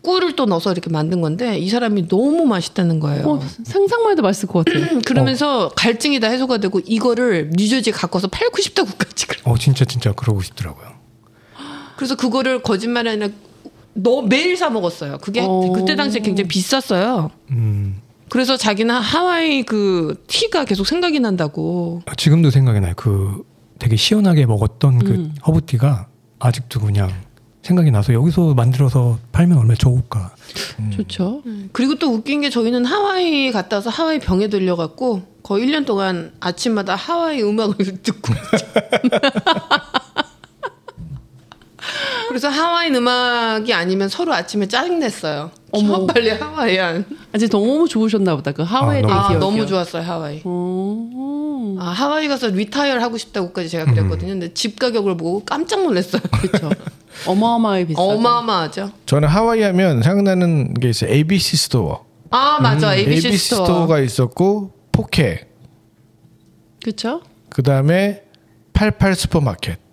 꿀을 0.02 0.37
또 0.37 0.46
넣어서 0.46 0.70
이렇게 0.70 0.88
만든 0.88 1.20
건데 1.20 1.58
이 1.58 1.68
사람이 1.68 2.06
너무 2.08 2.46
맛있다는 2.46 3.00
거예요. 3.00 3.28
어, 3.28 3.40
상상만 3.64 4.12
해도 4.12 4.23
맛있을 4.23 4.49
것 4.49 4.64
같아요. 4.64 5.00
그러면서 5.04 5.68
갈증이 5.75 6.20
다 6.20 6.28
해소가 6.28 6.58
되고 6.58 6.80
이거를 6.85 7.50
뉴저지에 7.52 7.92
갖고 7.92 8.16
와서 8.16 8.28
팔고 8.28 8.62
싶다고까지 8.62 9.26
그래. 9.26 9.40
어 9.44 9.58
진짜 9.58 9.85
진짜 9.85 10.12
그러고 10.12 10.42
싶더라고요. 10.42 10.94
그래서 11.96 12.14
그거를 12.14 12.62
거짓말 12.62 13.08
아니라 13.08 13.28
너 13.94 14.23
매일 14.23 14.56
사 14.56 14.70
먹었어요. 14.70 15.18
그게 15.18 15.40
어. 15.44 15.73
그때 15.75 15.96
당시에 15.96 16.20
굉장히 16.20 16.46
비쌌어요. 16.49 17.30
음 17.50 18.00
그래서 18.28 18.56
자기는 18.56 18.95
하와이 18.95 19.62
그 19.62 20.23
티가 20.26 20.64
계속 20.64 20.87
생각이 20.87 21.21
난다고. 21.21 22.02
지금도 22.16 22.50
생각이 22.50 22.80
나요. 22.80 22.95
그 22.97 23.45
되게 23.78 23.97
시원하게 23.97 24.47
먹었던 24.47 24.99
그 25.00 25.11
음. 25.12 25.35
허브티가 25.47 26.09
아직도 26.38 26.80
그냥 26.80 27.11
생각이 27.62 27.90
나서 27.90 28.12
여기서 28.12 28.54
만들어서 28.54 29.18
팔면 29.33 29.59
얼마나 29.59 29.75
좋을까. 29.75 30.35
좋죠. 30.95 31.42
그리고 31.73 31.97
또 31.97 32.12
웃긴 32.12 32.40
게 32.40 32.50
저희는 32.50 32.85
하와이 32.85 33.50
갔다 33.50 33.76
와서 33.76 33.90
하와이 33.90 34.21
병에 34.21 34.49
들려갖고 34.49 35.23
거의 35.42 35.66
1년 35.66 35.85
동안 35.85 36.33
아침마다 36.40 36.95
하와이 36.95 37.42
음악을 37.42 37.76
듣고 38.02 38.33
그래서 42.28 42.49
하와이 42.49 42.90
음악이 42.90 43.73
아니면 43.73 44.09
서로 44.09 44.33
아침에 44.35 44.66
짜증냈어요. 44.68 45.50
어머. 45.73 46.06
빨리 46.06 46.30
하와이안. 46.30 47.04
아직 47.32 47.50
너무 47.50 47.88
좋으셨나 47.88 48.37
보다. 48.37 48.52
그 48.52 48.62
하와이에 48.62 49.02
아, 49.04 49.06
대해 49.06 49.37
아. 49.37 49.38
너무 49.38 49.66
좋았어요 49.66 50.02
하와이. 50.02 50.40
어. 50.44 51.76
아 51.78 51.87
하와이 51.87 52.28
가서 52.28 52.49
retire 52.49 53.00
하고 53.00 53.18
싶다고까지 53.18 53.68
제가 53.68 53.85
그랬거든요. 53.87 54.30
근데 54.30 54.54
집 54.54 54.78
가격을 54.78 55.16
보고 55.16 55.44
깜짝 55.44 55.82
놀랐어요. 55.82 56.23
그렇죠. 56.40 56.70
어마어마하게 57.26 57.87
비싸죠. 57.88 58.02
어마어마하죠. 58.08 58.90
저는 59.06 59.28
하와이 59.28 59.62
하면 59.62 60.02
생각나는 60.02 60.75
게 60.75 60.88
있어요. 60.90 61.11
ABC 61.11 61.56
Store. 61.57 62.05
아 62.30 62.58
맞아 62.61 62.94
ABC, 62.94 63.28
ABC 63.28 63.38
Store. 63.38 63.66
Store가 63.66 64.00
있었고 64.00 64.70
포케. 64.92 65.46
그렇죠. 66.82 67.20
그 67.50 67.62
다음에 67.62 68.23
88 68.73 69.14
슈퍼마켓. 69.14 69.86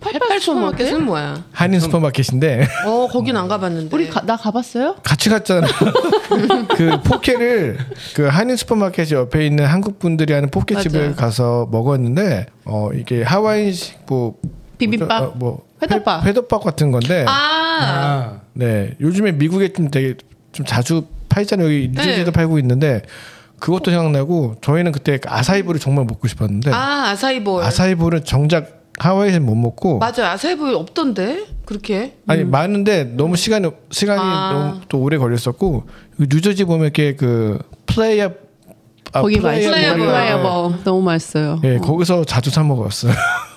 88 0.00 0.40
슈퍼마켓은 0.40 1.04
뭐야? 1.04 1.44
한인 1.52 1.80
슈퍼마켓인데 1.80 2.66
어 2.86 3.08
거긴 3.10 3.36
안 3.36 3.48
가봤는데. 3.48 3.94
우리 3.94 4.08
가, 4.08 4.20
나 4.22 4.36
가봤어요? 4.36 4.96
같이 5.02 5.28
갔잖아. 5.28 5.66
그 6.76 7.00
포케를 7.02 7.78
그 8.14 8.26
한인 8.26 8.56
슈퍼마켓 8.56 9.10
옆에 9.12 9.46
있는 9.46 9.66
한국 9.66 9.98
분들이 9.98 10.32
하는 10.32 10.50
맞아요. 10.52 11.14
가서 11.14 11.68
먹었는데 11.70 12.46
어 12.64 12.90
이게 12.94 13.22
하와이식 13.22 14.00
뭐 14.06 14.36
비빔밥? 14.78 15.22
어, 15.22 15.32
뭐 15.36 15.66
회덮밥. 15.82 16.24
회, 16.24 16.28
회덮밥 16.30 16.62
같은 16.62 16.90
건데 16.90 17.24
아, 17.28 18.40
네 18.52 18.94
요즘에 19.00 19.32
미국에 19.32 19.72
좀 19.72 19.90
되게 19.90 20.14
좀 20.52 20.66
자주 20.66 21.06
팔잖아요. 21.28 21.66
여기 21.66 21.88
뉴저지도 21.88 22.26
네. 22.26 22.30
팔고 22.32 22.58
있는데 22.58 23.02
그것도 23.58 23.90
생각나고 23.90 24.56
저희는 24.60 24.90
그때 24.92 25.18
아사이볼을 25.24 25.80
정말 25.80 26.04
먹고 26.04 26.26
싶었는데 26.28 26.72
아 26.72 27.10
아사이볼. 27.10 27.62
아사이볼은 27.62 28.24
정작 28.24 28.81
하와이에서 28.98 29.40
못 29.40 29.54
먹고 29.54 29.98
맞아요. 29.98 30.26
acai 30.32 30.53
bowl 30.53 30.74
없던데 30.74 31.46
그렇게. 31.64 32.16
아니 32.26 32.44
많은데 32.44 33.04
너무 33.04 33.36
시간이 33.36 33.68
시간이 33.90 34.20
아. 34.22 34.52
너무 34.52 34.80
또 34.88 34.98
오래 34.98 35.16
걸렸었고 35.18 35.84
뉴저지 36.18 36.64
보면 36.64 36.84
이렇게 36.84 37.16
그 37.16 37.58
Playa 37.86 38.32
아, 39.12 39.22
거기 39.22 39.38
Playa 39.38 39.70
맛있어요. 39.70 39.94
Playa 39.94 40.00
Bowl. 40.00 40.06
Playa 40.06 40.49
Bowl 40.49 40.84
너무 40.84 41.02
맛있어요. 41.02 41.60
예 41.64 41.78
거기서 41.78 42.24
자주 42.24 42.50
사 42.50 42.62
먹었어요. 42.62 43.12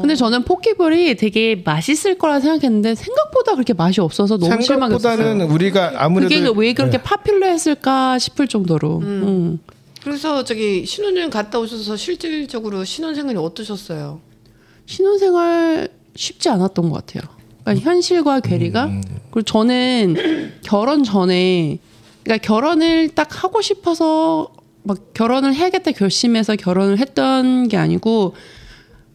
근데 0.00 0.14
저는 0.14 0.44
poke 0.44 0.76
bowl이 0.76 1.16
되게 1.16 1.60
맛있을 1.62 2.16
거라 2.16 2.40
생각했는데 2.40 2.94
생각보다 2.94 3.52
그렇게 3.52 3.74
맛이 3.74 4.00
없어서 4.00 4.38
너무 4.38 4.62
실망했어요. 4.62 4.98
생각보다는 5.16 5.50
우리가 5.50 5.92
아무래도 5.96 6.34
그게 6.34 6.52
왜 6.56 6.72
그렇게 6.72 6.96
네. 6.98 7.02
popular했을까 7.02 8.18
싶을 8.18 8.48
정도로. 8.48 8.98
음. 8.98 9.58
그래서 10.02 10.44
저기 10.44 10.86
신혼여행 10.86 11.28
갔다 11.28 11.58
오셔서 11.58 11.96
실질적으로 11.96 12.84
신혼생활이 12.84 13.36
어떠셨어요? 13.36 14.20
신혼생활 14.88 15.88
쉽지 16.16 16.48
않았던 16.48 16.88
것 16.90 17.06
같아요. 17.06 17.30
그러니까 17.62 17.84
현실과 17.88 18.40
괴리가 18.40 18.86
음. 18.86 19.02
그리고 19.30 19.42
저는 19.42 20.16
결혼 20.64 21.04
전에 21.04 21.78
그러니까 22.24 22.44
결혼을 22.46 23.10
딱 23.10 23.44
하고 23.44 23.60
싶어서 23.60 24.48
막 24.82 25.12
결혼을 25.12 25.54
해야겠다 25.54 25.92
결심해서 25.92 26.56
결혼을 26.56 26.98
했던 26.98 27.68
게 27.68 27.76
아니고 27.76 28.34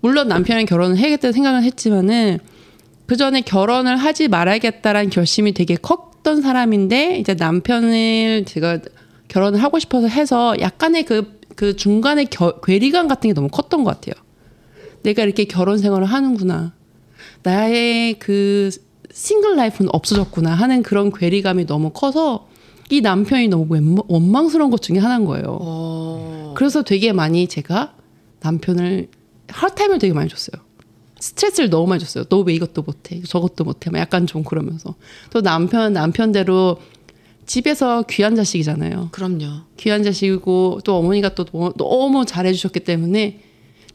물론 0.02 0.28
남편이 0.28 0.66
결혼을 0.66 0.98
해야겠다 0.98 1.32
생각을 1.32 1.64
했지만은 1.64 2.38
그 3.08 3.18
전에 3.18 3.42
결혼을 3.42 3.98
하지 3.98 4.28
말아야겠다라는 4.28 5.10
결심이 5.10 5.54
되게 5.54 5.76
컸던 5.76 6.42
사람인데 6.44 7.18
이제 7.18 7.34
남편을 7.34 8.46
제가 8.46 8.80
결혼을 9.28 9.64
하고 9.64 9.80
싶어서 9.80 10.08
해서 10.08 10.56
약간의 10.60 11.06
그, 11.06 11.40
그 11.56 11.76
중간에 11.76 12.26
겨- 12.26 12.60
괴리감 12.62 13.08
같은 13.08 13.30
게 13.30 13.34
너무 13.34 13.48
컸던 13.48 13.84
것 13.84 14.00
같아요. 14.00 14.23
내가 15.04 15.24
이렇게 15.24 15.46
결혼 15.46 15.78
생활을 15.78 16.06
하는구나. 16.08 16.74
나의 17.44 18.16
그 18.20 18.70
싱글 19.12 19.56
라이프는 19.56 19.90
없어졌구나 19.94 20.52
하는 20.54 20.82
그런 20.82 21.12
괴리감이 21.12 21.66
너무 21.68 21.92
커서 21.92 22.48
이 22.90 23.02
남편이 23.02 23.48
너무 23.50 23.68
원망- 23.68 24.06
원망스러운 24.08 24.72
것 24.72 24.82
중에 24.82 24.98
하나인 25.00 25.26
거예요. 25.26 25.58
어. 25.62 26.54
그래서 26.58 26.84
되게 26.84 27.12
많이 27.14 27.48
제가 27.48 27.94
남편을 28.42 29.08
하타임을 29.50 30.00
되게 30.00 30.14
많이 30.14 30.30
줬어요. 30.30 30.62
스트레스를 31.20 31.70
너무 31.70 31.88
많이 31.88 32.00
줬어요. 32.02 32.26
너 32.26 32.42
왜 32.42 32.54
이것도 32.54 32.82
못해? 32.82 33.22
저것도 33.22 33.64
못해? 33.64 33.90
막 33.90 34.00
약간 34.00 34.28
좀 34.28 34.44
그러면서. 34.44 34.96
또 35.30 35.42
남편, 35.42 35.94
남편대로 35.94 36.78
집에서 37.46 38.04
귀한 38.10 38.36
자식이잖아요. 38.36 39.10
그럼요. 39.12 39.62
귀한 39.78 40.04
자식이고 40.04 40.82
또 40.84 40.98
어머니가 40.98 41.36
또 41.36 41.46
너무 41.78 42.26
잘해주셨기 42.26 42.82
때문에 42.82 43.40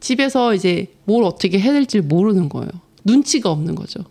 집에서 0.00 0.54
이제 0.54 0.92
뭘 1.04 1.24
어떻게 1.24 1.58
해야 1.58 1.72
될지 1.72 2.00
모르는 2.00 2.48
거예요. 2.48 2.70
눈치가 3.04 3.50
없는 3.50 3.74
거죠. 3.74 4.04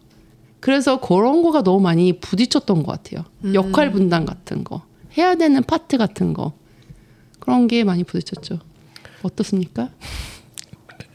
그래서 0.59 0.99
그런 0.99 1.43
거가 1.43 1.63
너무 1.63 1.79
많이 1.81 2.19
부딪혔던 2.19 2.83
것 2.83 2.91
같아요. 2.91 3.25
역할 3.53 3.91
분담 3.91 4.25
같은 4.25 4.63
거, 4.63 4.81
해야 5.17 5.35
되는 5.35 5.63
파트 5.63 5.97
같은 5.97 6.33
거 6.33 6.53
그런 7.39 7.67
게 7.67 7.83
많이 7.83 8.03
부딪혔죠. 8.03 8.59
어떻습니까? 9.21 9.89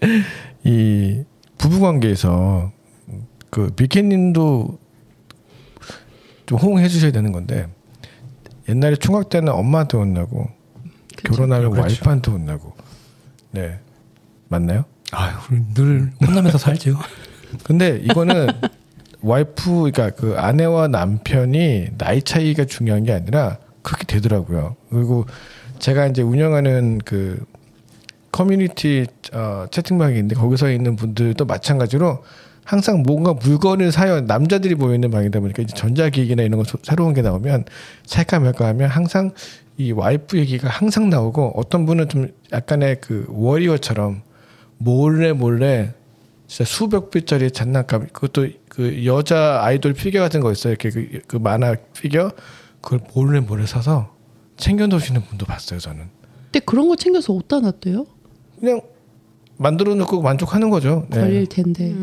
이 0.65 1.23
부부 1.59 1.81
관계에서 1.81 2.73
그 3.51 3.71
비케님도 3.71 4.79
좀 6.47 6.59
호응해 6.59 6.89
주셔야 6.89 7.13
되는 7.13 7.33
건데 7.33 7.69
옛날에 8.69 8.97
총각 8.97 9.29
때는 9.29 9.53
엄마한테 9.53 9.99
혼나고 9.99 10.49
결혼하면 11.25 11.71
그렇죠. 11.71 11.89
와이프한테 11.89 12.31
혼나고 12.31 12.73
네 13.51 13.79
맞나요? 14.53 14.85
아유, 15.13 15.33
늘 15.75 16.13
혼나면서 16.25 16.59
살죠. 16.59 16.97
근데 17.65 17.99
이거는 18.03 18.49
와이프 19.23 19.71
그러니까 19.93 20.11
그 20.11 20.37
아내와 20.39 20.89
남편이 20.89 21.89
나이 21.99 22.23
차이가 22.23 22.65
중요한 22.65 23.05
게 23.05 23.13
아니라 23.13 23.59
그렇게 23.83 24.05
되더라고요. 24.07 24.77
그리고 24.91 25.27
제가 25.79 26.07
이제 26.07 26.23
운영하는 26.23 26.99
그 27.05 27.45
커뮤니티 28.31 29.07
어, 29.33 29.67
채팅방이 29.71 30.15
있는데 30.15 30.35
거기서 30.35 30.71
있는 30.71 30.97
분들도 30.97 31.45
마찬가지로 31.45 32.23
항상 32.65 33.03
뭔가 33.03 33.35
물건을 33.35 33.91
사요 33.93 34.21
남자들이 34.21 34.75
모여 34.77 34.95
있는 34.95 35.11
방이다 35.11 35.41
보니까 35.41 35.63
이제 35.63 35.75
전자기기나 35.75 36.43
이런 36.45 36.59
거 36.59 36.65
소- 36.65 36.79
새로운 36.83 37.13
게 37.13 37.21
나오면 37.21 37.65
살까 38.07 38.39
말까 38.41 38.67
하면 38.69 38.89
항상 38.89 39.33
이 39.77 39.91
와이프 39.93 40.39
얘기가 40.39 40.69
항상 40.69 41.11
나오고 41.11 41.55
어떤 41.57 41.85
분은 41.87 42.09
좀 42.09 42.29
약간의 42.53 43.01
그 43.01 43.27
워리어처럼 43.29 44.23
몰래 44.83 45.33
몰래 45.33 45.95
진짜 46.47 46.65
수백 46.65 47.11
불짜리 47.11 47.51
장난감 47.51 48.07
그것도 48.13 48.49
그 48.69 49.05
여자 49.07 49.61
아이돌 49.63 49.95
피겨 49.95 50.21
같은 50.21 50.41
거 50.41 50.53
있어요 50.53 50.73
이렇게 50.73 50.91
그, 50.91 51.21
그 51.27 51.37
만화 51.37 51.75
피겨 51.95 52.33
그걸 52.81 53.01
몰래 53.15 53.41
몰래 53.41 53.67
사서 53.67 54.15
챙겨 54.57 54.87
놓으시는 54.87 55.23
분도 55.23 55.47
봤어요 55.47 55.79
저는 55.79 56.09
근데 56.45 56.61
그런 56.61 56.89
거 56.89 56.97
챙겨서 56.97 57.33
어디다 57.33 57.61
놨대요? 57.61 58.07
그냥 58.61 58.81
만들어 59.57 59.95
놓고 59.95 60.21
만족하는 60.23 60.71
거죠 60.71 61.07
네. 61.11 61.21
걸릴 61.21 61.47
텐데 61.47 61.95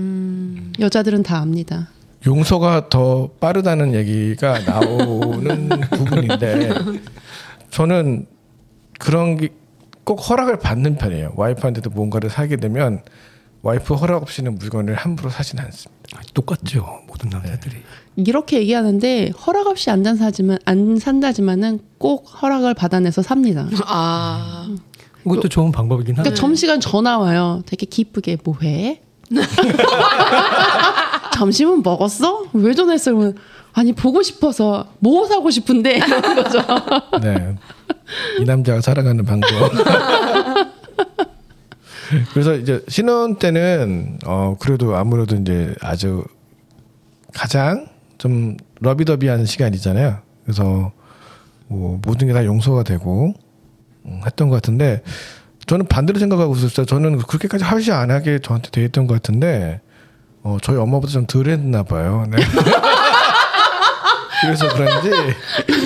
여자들은 0.80 1.24
다 1.24 1.40
압니다. 1.40 1.90
용서가 2.26 2.90
더 2.90 3.30
빠르다는 3.40 3.94
얘기가 3.94 4.60
나오는 4.60 5.70
부분인데 5.92 6.70
저는 7.70 8.26
그런 8.98 9.38
게 9.38 9.50
꼭 10.10 10.16
허락을 10.28 10.58
받는 10.58 10.96
편이에요 10.96 11.34
와이프한테도 11.36 11.92
뭔가를 11.92 12.32
사게 12.32 12.56
되면 12.56 13.04
와이프 13.62 13.94
허락 13.94 14.24
없이는 14.24 14.56
물건을 14.58 14.96
함부로 14.96 15.30
사지는 15.30 15.64
않습니다 15.66 16.18
아, 16.18 16.22
똑같죠. 16.34 17.02
모든 17.08 17.30
남자들이. 17.30 17.76
이렇게 18.16 18.58
얘기하는데 18.58 19.30
허락 19.46 19.68
없이 19.68 19.92
안 19.92 20.04
산다지만 20.04 20.58
안 20.66 20.98
산다지만은 20.98 21.82
꼭 22.00 22.24
허락을 22.42 22.74
받아내서 22.74 23.22
삽니다. 23.22 23.68
아, 23.86 24.76
그것도 25.22 25.48
좋은 25.50 25.72
방법이긴 25.72 26.16
하죠. 26.16 26.24
그러니까 26.24 26.42
점심시간 26.42 26.80
전화 26.80 27.20
와요. 27.20 27.62
되게 27.68 27.86
기쁘게 27.86 28.38
뭐 28.44 28.56
해? 28.64 29.02
점심은 31.36 31.84
먹었어? 31.84 32.46
왜 32.54 32.74
전화했어? 32.74 33.14
그러면 33.14 33.38
아니 33.74 33.94
보고 33.94 34.24
싶어서 34.24 34.88
뭐 34.98 35.28
사고 35.28 35.52
싶은데 35.52 35.98
이런 35.98 36.36
거죠. 36.36 36.66
네. 37.22 37.56
이 38.40 38.44
남자가 38.46 38.82
살아가는 38.82 39.24
방법. 39.26 39.50
그래서 42.34 42.56
이제 42.56 42.84
신혼 42.88 43.36
때는 43.38 44.18
어 44.26 44.56
그래도 44.60 44.96
아무래도 44.96 45.36
이제 45.36 45.76
아주 45.82 46.24
가장 47.34 47.88
좀 48.18 48.58
러비더비한 48.82 49.46
시간이잖아요. 49.46 50.18
그래서 50.44 50.92
뭐 51.68 52.00
모든 52.04 52.28
게 52.28 52.34
다 52.34 52.46
용서가 52.46 52.82
되고 52.84 53.34
음, 54.06 54.22
했던 54.26 54.50
것 54.50 54.56
같은데 54.56 55.04
저는 55.68 55.86
반대로 55.88 56.18
생각하고 56.20 56.56
있었어요. 56.56 56.88
저는 56.88 57.20
그렇게까지 57.20 57.64
harsh 57.64 57.92
안 57.92 58.10
하게 58.10 58.40
저한테 58.40 58.72
돼 58.72 58.84
있던 58.86 59.06
것 59.06 59.14
같은데 59.14 59.82
어 60.42 60.58
저희 60.64 60.78
엄마보다 60.78 61.12
좀 61.12 61.28
덜했나 61.28 61.84
봐요. 61.84 62.26
네. 62.32 62.38
그래서 64.42 64.68
그런지 64.70 65.10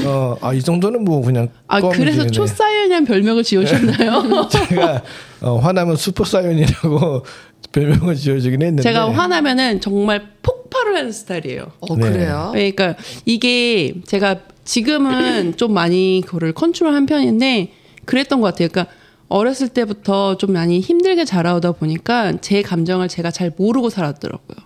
어 0.06 0.38
아 0.42 0.54
이 0.54 0.62
정도는 0.62 1.04
뭐 1.04 1.22
그냥 1.22 1.50
아 1.68 1.82
그래서 1.82 2.24
네. 2.24 2.32
초사이언이란 2.32 3.06
별명을 3.06 3.44
지으셨나요? 3.44 4.48
제가 4.70 5.02
어, 5.42 5.58
화나면 5.58 5.96
슈퍼 5.96 6.24
사이언이라고 6.24 7.26
별명을 7.72 8.16
지어주긴 8.16 8.62
했는데 8.62 8.84
제가 8.84 9.12
화나면은 9.12 9.82
정말 9.82 10.28
폭발을 10.44 10.96
하는 10.98 11.12
스타일이에요. 11.12 11.72
어 11.80 11.96
네. 11.96 12.02
그래요? 12.12 12.50
그러니까 12.54 12.96
이게 13.26 13.96
제가 14.06 14.42
지금은 14.64 15.58
좀 15.58 15.74
많이 15.74 16.22
그거를 16.26 16.54
컨트롤한 16.54 17.06
편인데 17.06 17.72
그랬던 18.06 18.42
것 18.42 18.48
같아요. 18.48 18.70
그러니까 18.70 18.94
어렸을 19.30 19.70
때부터 19.70 20.38
좀 20.38 20.54
많이 20.54 20.80
힘들게 20.80 21.26
자라오다 21.26 21.72
보니까 21.74 22.34
제 22.42 22.62
감정을 22.62 23.08
제가 23.08 23.32
잘 23.32 23.52
모르고 23.58 23.90
살았더라고요. 23.90 24.58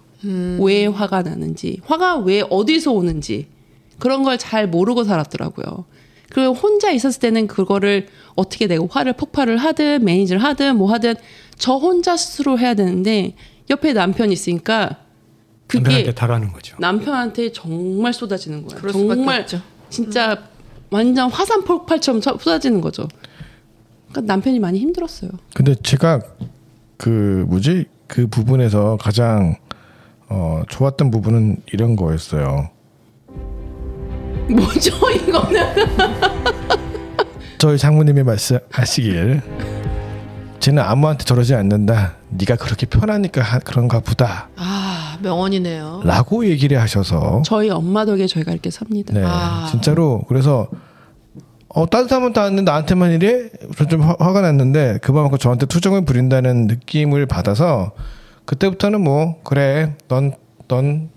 왜 0.60 0.88
화가 0.88 1.21
나는지, 1.21 1.80
화가 1.86 2.17
왜 2.17 2.43
어디서 2.50 2.91
오는지 2.91 3.47
그런 3.99 4.23
걸 4.23 4.38
잘 4.38 4.67
모르고 4.67 5.03
살았더라고요. 5.03 5.86
그리고 6.29 6.53
혼자 6.53 6.91
있었을 6.91 7.19
때는 7.21 7.47
그거를 7.47 8.07
어떻게 8.36 8.67
내가 8.67 8.86
화를 8.89 9.13
폭발을 9.13 9.57
하든 9.57 10.03
매니저를 10.03 10.43
하든 10.43 10.75
뭐 10.77 10.91
하든 10.91 11.15
저 11.57 11.75
혼자 11.75 12.17
스스로 12.17 12.60
해야 12.60 12.73
되는데 12.73 13.36
옆에 13.69 13.93
남편이 13.93 14.33
있으니까 14.33 14.97
그게 15.67 15.81
남편한테 15.83 16.13
달하는 16.13 16.51
거죠. 16.53 16.75
남편한테 16.79 17.51
정말 17.51 18.13
쏟아지는 18.13 18.65
거예요. 18.65 18.79
그럴 18.79 18.93
수밖에 18.93 19.15
정말 19.15 19.41
없죠. 19.41 19.62
진짜 19.89 20.43
완전 20.89 21.29
화산 21.31 21.63
폭발처럼 21.63 22.21
쳐- 22.21 22.38
쏟아지는 22.38 22.81
거죠. 22.81 23.07
그러니까 24.12 24.33
남편이 24.33 24.60
많이 24.60 24.79
힘들었어요. 24.79 25.31
근데 25.53 25.75
제가 25.75 26.19
그 26.97 27.45
뭐지 27.49 27.86
그 28.07 28.27
부분에서 28.27 28.97
가장 28.99 29.55
어 30.29 30.62
좋았던 30.69 31.10
부분은 31.12 31.62
이런 31.73 31.95
거였어요. 31.95 32.69
뭐죠 34.49 34.95
이거는? 35.12 35.62
저희 37.57 37.77
장모님이 37.77 38.23
말씀 38.23 38.60
하시길 38.71 39.41
쟤는 40.60 40.83
아무한테 40.83 41.23
저러지 41.23 41.53
않는다. 41.55 42.13
네가 42.29 42.55
그렇게 42.57 42.86
편하니까 42.86 43.41
하- 43.41 43.60
그런가 43.60 43.99
보다. 43.99 44.49
아 44.57 45.17
명언이네요. 45.21 46.01
라고 46.03 46.45
얘기를 46.45 46.79
하셔서 46.79 47.41
저희 47.45 47.69
엄마 47.69 48.05
덕에 48.05 48.27
저희가 48.27 48.51
이렇게 48.51 48.69
삽니다. 48.69 49.13
네, 49.13 49.23
아. 49.25 49.67
진짜로 49.71 50.23
그래서 50.27 50.67
어 51.69 51.86
따뜻하면 51.89 52.33
따는데 52.33 52.63
나한테만 52.63 53.12
이래? 53.12 53.49
저좀 53.77 54.01
화 54.01 54.15
가 54.15 54.41
났는데 54.41 54.99
그만큼 55.01 55.38
저한테 55.38 55.67
투정을 55.67 56.05
부린다는 56.05 56.67
느낌을 56.67 57.25
받아서 57.27 57.91
그때부터는 58.45 59.01
뭐 59.01 59.39
그래 59.43 59.95
넌 60.07 60.33
넌 60.67 61.10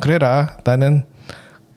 그래라 0.00 0.56
나는 0.64 1.04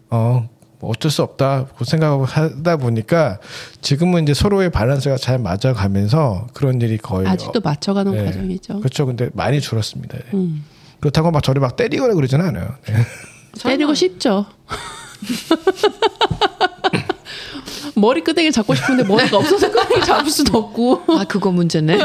어 0.10 0.48
어쩔 0.88 1.12
수 1.12 1.22
없다 1.24 1.68
그 1.78 1.86
생각하고 1.86 2.26
하다 2.26 2.78
보니까 2.78 3.40
지금은 3.82 4.24
이제 4.24 4.34
서로의 4.34 4.70
밸런스가 4.72 5.18
잘 5.18 5.40
맞아가면서 5.40 6.48
그런 6.54 6.82
일이 6.82 6.98
거의 6.98 7.28
아직도 7.28 7.62
맞춰가는 7.62 8.12
네. 8.12 8.26
과정이죠. 8.26 8.80
그렇죠 8.80 9.06
근데 9.06 9.30
많이 9.34 9.62
줄었습니다 9.62 10.18
음. 10.34 10.66
그렇다고 11.00 11.32
막 11.32 11.44
저를 11.44 11.62
막 11.62 11.76
때리거나 11.76 12.14
그러지는 12.14 12.46
않아요 12.46 12.76
네. 12.88 12.96
때리고 13.62 13.94
싶죠. 13.94 14.46
머리 17.96 18.22
끄댕이 18.22 18.52
잡고 18.52 18.74
싶은데 18.74 19.04
머리가 19.04 19.38
없어서 19.38 19.72
끄댕이 19.72 20.04
잡을 20.04 20.32
수도 20.32 20.58
없고. 20.58 21.04
아 21.10 21.24
그거 21.26 21.52
문제네. 21.52 22.00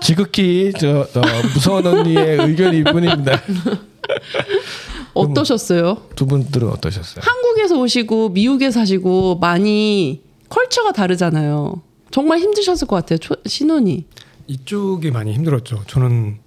지극히 0.00 0.72
저, 0.78 1.06
저 1.12 1.20
무서운 1.54 1.86
언니의 1.86 2.38
의견일 2.40 2.84
뿐입니다 2.84 3.40
어떠셨어요? 5.20 6.02
두 6.16 6.26
분들은 6.26 6.68
어떠셨어요? 6.68 7.22
한국에서 7.24 7.78
오시고 7.80 8.30
미국에 8.30 8.70
사시고 8.70 9.36
많이 9.38 10.22
컬처가 10.48 10.92
다르잖아요. 10.92 11.82
정말 12.10 12.38
힘드셨을 12.38 12.86
것 12.88 12.96
같아요. 12.96 13.18
초- 13.18 13.34
신혼이. 13.46 14.04
이쪽이 14.46 15.10
많이 15.10 15.34
힘들었죠. 15.34 15.82
저는 15.86 16.38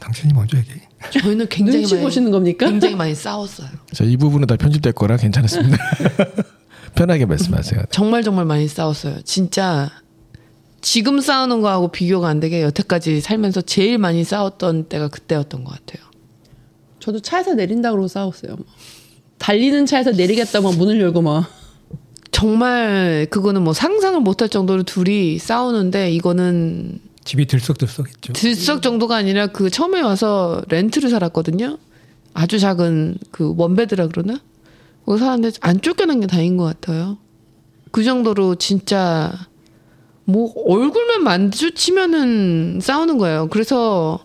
당신이 0.00 0.32
먼저 0.32 0.56
얘기해. 0.58 0.80
저희는 1.22 1.48
굉장히 1.48 1.78
눈치 1.80 1.94
많이 1.94 2.04
보시는 2.04 2.30
겁니까? 2.30 2.66
굉장히 2.68 2.94
많이 2.94 3.14
싸웠어요. 3.14 3.68
자, 3.92 4.04
이 4.04 4.16
부분은 4.16 4.46
다 4.46 4.56
편집될 4.56 4.92
거라 4.92 5.16
괜찮습니다. 5.16 5.76
편하게 6.94 7.26
말씀하세요. 7.26 7.82
정말 7.90 8.22
정말 8.22 8.44
많이 8.44 8.68
싸웠어요. 8.68 9.22
진짜 9.24 9.90
지금 10.80 11.20
싸우는 11.20 11.62
거하고 11.62 11.88
비교가 11.88 12.28
안 12.28 12.38
되게 12.40 12.62
여태까지 12.62 13.20
살면서 13.20 13.62
제일 13.62 13.98
많이 13.98 14.24
싸웠던 14.24 14.84
때가 14.88 15.08
그때였던 15.08 15.64
것 15.64 15.72
같아요. 15.72 16.06
저도 17.02 17.18
차에서 17.18 17.54
내린다 17.54 17.90
그러고 17.90 18.06
싸웠어요. 18.06 18.52
막. 18.52 18.64
달리는 19.38 19.86
차에서 19.86 20.12
내리겠다고 20.12 20.70
막 20.70 20.78
문을 20.78 21.00
열고 21.00 21.20
막. 21.20 21.50
정말 22.30 23.26
그거는 23.28 23.62
뭐 23.62 23.72
상상을 23.72 24.18
못할 24.20 24.48
정도로 24.48 24.84
둘이 24.84 25.38
싸우는데 25.38 26.12
이거는 26.12 27.00
집이 27.24 27.46
들썩들썩했죠. 27.46 28.34
들썩 28.34 28.82
정도가 28.82 29.16
아니라 29.16 29.48
그 29.48 29.68
처음에 29.68 30.00
와서 30.00 30.62
렌트를 30.68 31.10
살았거든요. 31.10 31.76
아주 32.34 32.60
작은 32.60 33.16
그 33.32 33.52
원베드라 33.56 34.06
그러나? 34.06 34.40
거기 35.04 35.18
사는데 35.18 35.50
안 35.60 35.80
쫓겨난 35.80 36.20
게 36.20 36.28
다행인 36.28 36.56
것 36.56 36.64
같아요. 36.64 37.18
그 37.90 38.04
정도로 38.04 38.54
진짜 38.54 39.32
뭐 40.24 40.52
얼굴만 40.66 41.24
마주치면은 41.24 42.78
싸우는 42.80 43.18
거예요. 43.18 43.48
그래서 43.50 44.20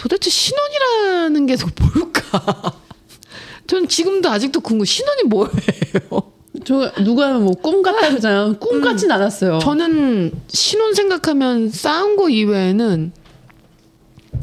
도대체 0.00 0.30
신혼이라는 0.30 1.44
게 1.44 1.56
뭘까? 1.78 2.72
전 3.68 3.86
지금도 3.86 4.30
아직도 4.30 4.60
궁금. 4.60 4.86
신혼이 4.86 5.24
뭐예요? 5.24 6.32
저 6.64 6.90
누가 7.04 7.38
뭐꿈 7.38 7.82
같다 7.82 8.08
그러잖아요. 8.08 8.58
꿈 8.58 8.80
같진 8.80 9.10
않았어요. 9.10 9.58
저는 9.58 10.32
신혼 10.48 10.94
생각하면 10.94 11.68
싸운 11.68 12.16
거 12.16 12.30
이외에는 12.30 13.12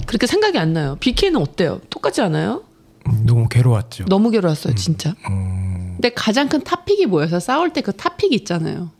그렇게 0.05 0.27
생각이 0.27 0.59
안 0.59 0.73
나요. 0.73 0.95
BK는 0.99 1.41
어때요? 1.41 1.81
똑같지 1.89 2.21
않아요? 2.21 2.63
음, 3.07 3.23
너무 3.25 3.49
괴로웠죠. 3.49 4.05
너무 4.05 4.29
괴로웠어요, 4.29 4.75
진짜. 4.75 5.15
근데 5.25 6.09
가장 6.09 6.49
큰 6.49 6.63
topic이 6.63 7.07
뭐여서 7.07 7.39
싸울 7.39 7.73
때그 7.73 7.93
타픽 7.93 8.31
있잖아요. 8.31 8.91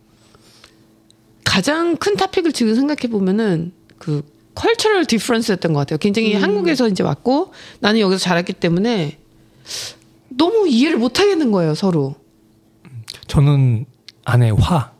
가장 1.44 1.98
큰 1.98 2.16
topic을 2.16 2.52
지금 2.52 2.74
생각해 2.74 3.12
보면은 3.12 3.74
그 4.00 4.24
cultural 4.58 5.06
difference였던 5.06 5.74
것 5.74 5.80
같아요. 5.80 6.00
굉장히 6.00 6.34
한국에서 6.34 6.88
이제 6.88 7.04
왔고 7.04 7.54
나는 7.80 8.00
여기서 8.00 8.20
자랐기 8.20 8.54
때문에 8.54 9.20
너무 10.30 10.68
이해를 10.68 10.98
못 10.98 11.20
하겠는 11.20 11.52
거예요, 11.52 11.76
서로. 11.76 12.16
저는 13.28 13.86
아내 14.26 14.50
화 14.50 14.92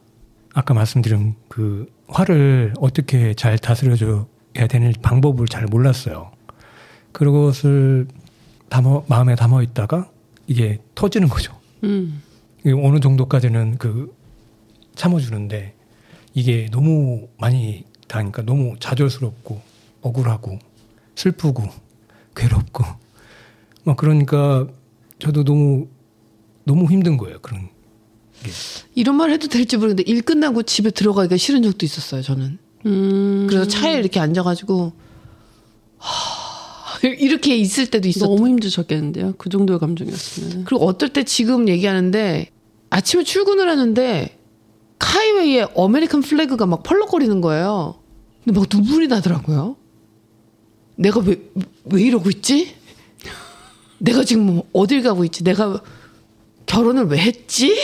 아까 0.54 0.74
말씀드린 0.76 1.36
그 1.48 1.92
화를 2.08 2.74
어떻게 2.80 3.34
잘 3.34 3.58
다스려줘야 3.58 4.68
되는 4.70 4.94
방법을 5.02 5.48
잘 5.48 5.66
몰랐어요. 5.66 6.32
그것을 7.12 8.08
담아 8.70 9.04
마음에 9.08 9.36
담아 9.36 9.64
있다가 9.64 10.10
이게 10.46 10.80
터지는 10.94 11.30
거죠. 11.30 11.54
음. 11.84 12.22
어느 12.64 13.00
정도까지는 13.00 13.78
그 13.80 14.16
참아주는데 14.96 15.74
이게 16.36 16.70
너무 16.72 17.28
많이 17.40 17.87
다니까 18.08 18.44
너무 18.44 18.76
좌절스럽고 18.80 19.62
억울하고 20.02 20.60
슬프고 21.16 21.64
괴롭고 22.36 22.84
막 23.84 23.98
그러니까 23.98 24.68
저도 25.20 25.44
너무 25.44 25.88
너무 26.64 26.90
힘든 26.92 27.18
거예요. 27.18 27.40
그런 27.40 27.70
이런 28.94 29.16
말 29.16 29.32
해도 29.32 29.48
될지 29.48 29.78
모르겠는데 29.78 30.10
일 30.10 30.22
끝나고 30.22 30.64
집에 30.64 30.92
들어가기가 30.92 31.38
싫은 31.38 31.64
적도 31.64 31.86
있었어요, 31.86 32.22
저는. 32.22 32.60
음. 32.86 33.48
그래서 33.50 33.68
차에 33.68 33.96
이렇게 33.98 34.20
앉아가지고 34.20 34.94
하, 35.98 37.00
이렇게 37.04 37.56
있을 37.58 37.88
때도 37.88 38.08
있었고 38.08 38.36
너무 38.36 38.48
힘드셨겠는데요. 38.50 39.36
그 39.38 39.50
정도의 39.50 39.80
감정이었으면. 39.80 40.66
그리고 40.66 40.86
어떨 40.86 41.10
때 41.10 41.24
지금 41.24 41.68
얘기하는데 41.68 42.52
아침에 42.90 43.24
출근을 43.24 43.70
하는데 43.70 44.37
highway에 45.00 45.68
American 45.76 46.22
flag가 46.22 46.66
막 46.66 46.84
펄럭거리는 46.84 47.42
거예요. 47.42 47.96
근데 48.44 48.60
막 48.60 48.68
눈물이 48.72 49.08
나더라고요. 49.08 49.76
내가 50.96 51.20
왜, 51.20 51.40
왜 51.86 52.02
이러고 52.02 52.30
있지? 52.30 52.76
내가 54.00 54.24
지금 54.24 54.62
어딜 54.74 55.02
가고 55.04 55.24
있지? 55.26 55.44
내가 55.44 55.82
결혼을 56.66 57.06
왜 57.06 57.18
했지? 57.20 57.76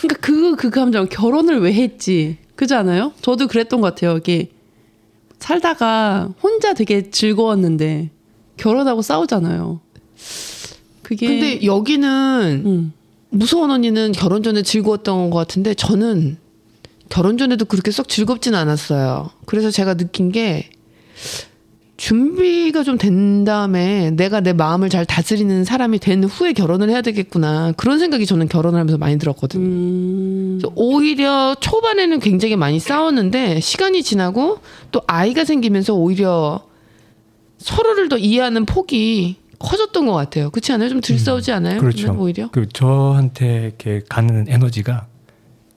그러니까 0.00 0.20
그, 0.20 0.56
그 0.56 0.70
감정, 0.70 1.08
결혼을 1.08 1.60
왜 1.60 1.72
했지? 1.72 2.38
그지 2.56 2.74
않아요? 2.74 3.12
저도 3.22 3.48
그랬던 3.48 3.80
것 3.80 3.94
같아요. 3.94 4.16
이게 4.16 4.50
살다가 5.38 6.32
혼자 6.42 6.74
되게 6.74 7.10
즐거웠는데 7.10 8.10
결혼하고 8.56 9.02
싸우잖아요. 9.02 9.80
그게. 11.02 11.26
근데 11.26 11.64
여기는 11.64 12.62
음. 12.64 12.92
무서운 13.30 13.70
언니는 13.70 14.12
결혼 14.12 14.42
전에 14.42 14.62
즐거웠던 14.62 15.30
것 15.30 15.38
같은데 15.38 15.74
저는 15.74 16.36
결혼 17.08 17.38
전에도 17.38 17.64
그렇게 17.64 17.90
썩 17.90 18.08
즐겁진 18.08 18.54
않았어요. 18.54 19.30
그래서 19.46 19.70
제가 19.70 19.94
느낀 19.94 20.32
게 20.32 20.70
준비가 21.96 22.82
좀 22.82 22.98
된 22.98 23.44
다음에 23.44 24.10
내가 24.10 24.40
내 24.40 24.52
마음을 24.52 24.88
잘 24.88 25.04
다스리는 25.06 25.64
사람이 25.64 25.98
된 25.98 26.24
후에 26.24 26.52
결혼을 26.52 26.88
해야 26.90 27.00
되겠구나. 27.02 27.72
그런 27.76 27.98
생각이 27.98 28.26
저는 28.26 28.48
결혼을 28.48 28.78
하면서 28.80 28.98
많이 28.98 29.18
들었거든요. 29.18 29.62
음. 29.64 30.60
오히려 30.74 31.54
초반에는 31.60 32.18
굉장히 32.20 32.56
많이 32.56 32.78
싸웠는데 32.80 33.60
시간이 33.60 34.02
지나고 34.02 34.58
또 34.90 35.02
아이가 35.06 35.44
생기면서 35.44 35.94
오히려 35.94 36.64
서로를 37.58 38.08
더 38.08 38.18
이해하는 38.18 38.64
폭이 38.66 39.36
커졌던 39.60 40.06
것 40.06 40.12
같아요. 40.12 40.50
그렇지 40.50 40.72
않아요? 40.72 40.88
좀덜 40.88 41.18
싸우지 41.18 41.52
않아요? 41.52 41.78
그렇죠. 41.80 42.02
그러면 42.02 42.22
오히려? 42.22 42.50
그 42.50 42.68
저한테 42.68 43.64
이렇게 43.66 44.02
가는 44.08 44.46
에너지가 44.48 45.06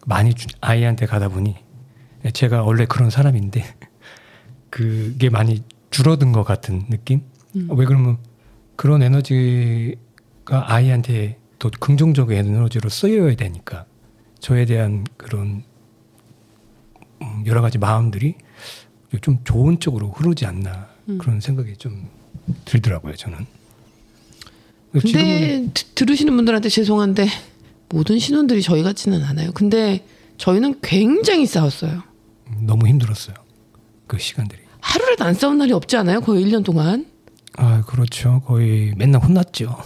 많이 0.05 0.33
주- 0.33 0.47
아이한테 0.61 1.05
가다 1.05 1.29
보니 1.29 1.55
제가 2.33 2.63
원래 2.63 2.85
그런 2.85 3.09
사람인데 3.09 3.63
그게 4.69 5.29
많이 5.29 5.63
줄어든 5.91 6.31
것 6.31 6.43
같은 6.43 6.83
느낌? 6.89 7.21
왜 7.53 7.85
그러면 7.85 8.17
그런 8.75 9.01
에너지가 9.03 10.73
아이한테 10.73 11.39
더 11.59 11.69
긍정적인 11.79 12.37
에너지로 12.37 12.89
쓰여야 12.89 13.35
되니까 13.35 13.85
저에 14.39 14.65
대한 14.65 15.05
그런 15.17 15.63
음, 17.21 17.43
여러 17.45 17.61
가지 17.61 17.77
마음들이 17.77 18.35
좀 19.21 19.39
좋은 19.45 19.79
쪽으로 19.79 20.09
흐르지 20.11 20.45
않나 20.45 20.89
그런 21.19 21.39
생각이 21.39 21.77
좀 21.77 22.09
들더라고요 22.65 23.15
저는. 23.15 23.45
근데 24.91 25.69
드- 25.73 25.85
들으시는 25.95 26.35
분들한테 26.35 26.67
죄송한데 26.69 27.27
모든 27.95 28.19
신혼들이 28.19 28.61
저희 28.61 28.83
같지는 28.83 29.23
않아요. 29.23 29.51
근데 29.53 30.05
저희는 30.37 30.79
굉장히 30.81 31.45
싸웠어요. 31.45 32.03
너무 32.59 32.87
힘들었어요. 32.87 33.35
그 34.05 34.19
시간들이. 34.19 34.59
하루라도 34.81 35.23
안 35.23 35.33
싸운 35.33 35.57
날이 35.57 35.71
없지 35.71 35.95
않아요? 35.95 36.19
거의 36.19 36.43
1년 36.45 36.61
동안. 36.65 37.05
아, 37.57 37.83
그렇죠. 37.87 38.41
거의 38.45 38.93
맨날 38.97 39.23
혼났죠. 39.23 39.77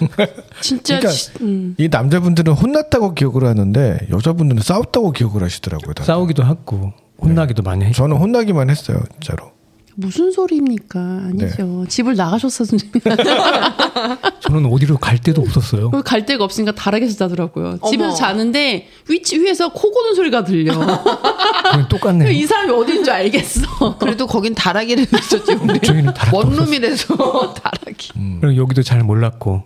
진짜 0.62 0.96
그러니까 1.00 1.10
시- 1.12 1.30
음. 1.42 1.74
이 1.76 1.88
남자분들은 1.90 2.54
혼났다고 2.54 3.14
기억을 3.14 3.44
하는데 3.44 4.06
여자분들은 4.10 4.62
싸웠다고 4.62 5.12
기억을 5.12 5.42
하시더라고요. 5.42 5.92
다들. 5.92 6.06
싸우기도 6.06 6.42
하고 6.42 6.94
혼나기도 7.20 7.62
많이 7.62 7.84
했죠. 7.84 7.98
저는 8.04 8.16
혼나기만 8.16 8.70
했어요, 8.70 9.02
진짜로. 9.12 9.52
무슨 10.00 10.32
소리입니까? 10.32 10.98
아니죠. 10.98 11.84
집을 11.86 12.16
나가셨어서 12.16 12.76
저는 14.40 14.66
어디로 14.66 14.96
갈 14.98 15.18
데도 15.18 15.42
없었어요. 15.42 15.90
갈 15.90 16.24
데가 16.24 16.44
없으니까 16.44 16.72
다락에서 16.72 17.16
자더라고요. 17.16 17.78
어머. 17.80 17.90
집에서 17.90 18.14
자는데 18.14 18.88
위치 19.08 19.38
위에서 19.38 19.72
코 19.72 19.90
고는 19.90 20.14
소리가 20.14 20.44
들려. 20.44 20.74
그냥 20.74 21.88
똑같네요. 21.88 22.30
이 22.32 22.46
사람이 22.46 22.72
어딘 22.72 23.04
줄 23.04 23.12
알겠어. 23.12 23.98
그래도 23.98 24.26
거긴 24.26 24.54
다락이를 24.54 25.04
있었지. 25.04 25.56
저희는 25.84 26.14
다락도 26.14 26.36
원룸이라서 26.36 27.54
다락이. 27.54 28.12
그리고 28.40 28.56
여기도 28.56 28.82
잘 28.82 29.02
몰랐고 29.04 29.62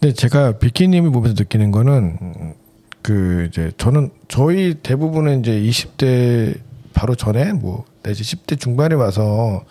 근데 0.00 0.12
제가 0.12 0.58
비키님을 0.58 1.10
보면서 1.10 1.34
느끼는 1.38 1.70
거는 1.70 2.18
음, 2.20 2.54
그 3.02 3.46
이제 3.48 3.70
저는 3.78 4.10
저희 4.28 4.74
대부분은 4.82 5.40
이제 5.40 5.52
20대 5.52 6.58
바로 6.92 7.14
전에 7.14 7.52
뭐 7.52 7.84
내지 8.06 8.22
10대 8.22 8.58
중반에 8.58 8.94
와서 8.94 9.64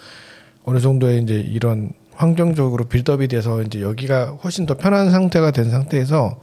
어느 0.65 0.79
정도의 0.79 1.23
이제 1.23 1.35
이런 1.35 1.91
환경적으로 2.13 2.85
빌드업이 2.85 3.27
돼서 3.29 3.61
이제 3.61 3.81
여기가 3.81 4.37
훨씬 4.43 4.65
더 4.65 4.75
편한 4.75 5.09
상태가 5.09 5.51
된 5.51 5.69
상태에서 5.71 6.39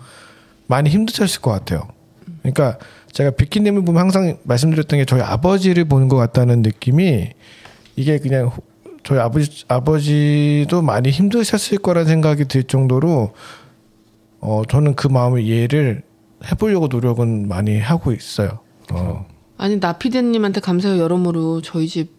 많이 0.67 0.89
힘드셨을 0.91 1.41
것 1.43 1.51
같아요. 1.51 1.89
그러니까 2.41 2.79
제가 3.13 3.31
비키님을 3.33 3.85
보면 3.85 4.01
항상 4.03 4.39
말씀드렸던 4.45 4.99
게 5.01 5.05
저희 5.05 5.21
아버지를 5.21 5.85
보는 5.85 6.09
것 6.09 6.17
같다는 6.17 6.63
느낌이 6.63 7.29
이게 7.97 8.19
그냥 8.19 8.47
호- 8.49 8.63
저희 9.03 9.19
아버지 9.19 9.65
아버지도 9.69 10.81
많이 10.81 11.11
힘드셨을 11.11 11.79
거라는 11.79 12.09
생각이 12.09 12.47
들 12.47 12.63
정도로 12.65 13.35
어 14.41 14.63
저는 14.69 14.95
그 14.95 15.09
마음을 15.09 15.43
이해를 15.43 16.03
해보려고 16.51 16.87
노력은 16.89 17.49
많이 17.49 17.79
하고 17.79 18.13
있어요. 18.13 18.61
어, 18.93 19.27
아니 19.63 19.77
나피디님한테 19.77 20.61
감사해요 20.61 21.01
여러모로 21.01 21.63
저희 21.63 21.87
집 21.87 22.17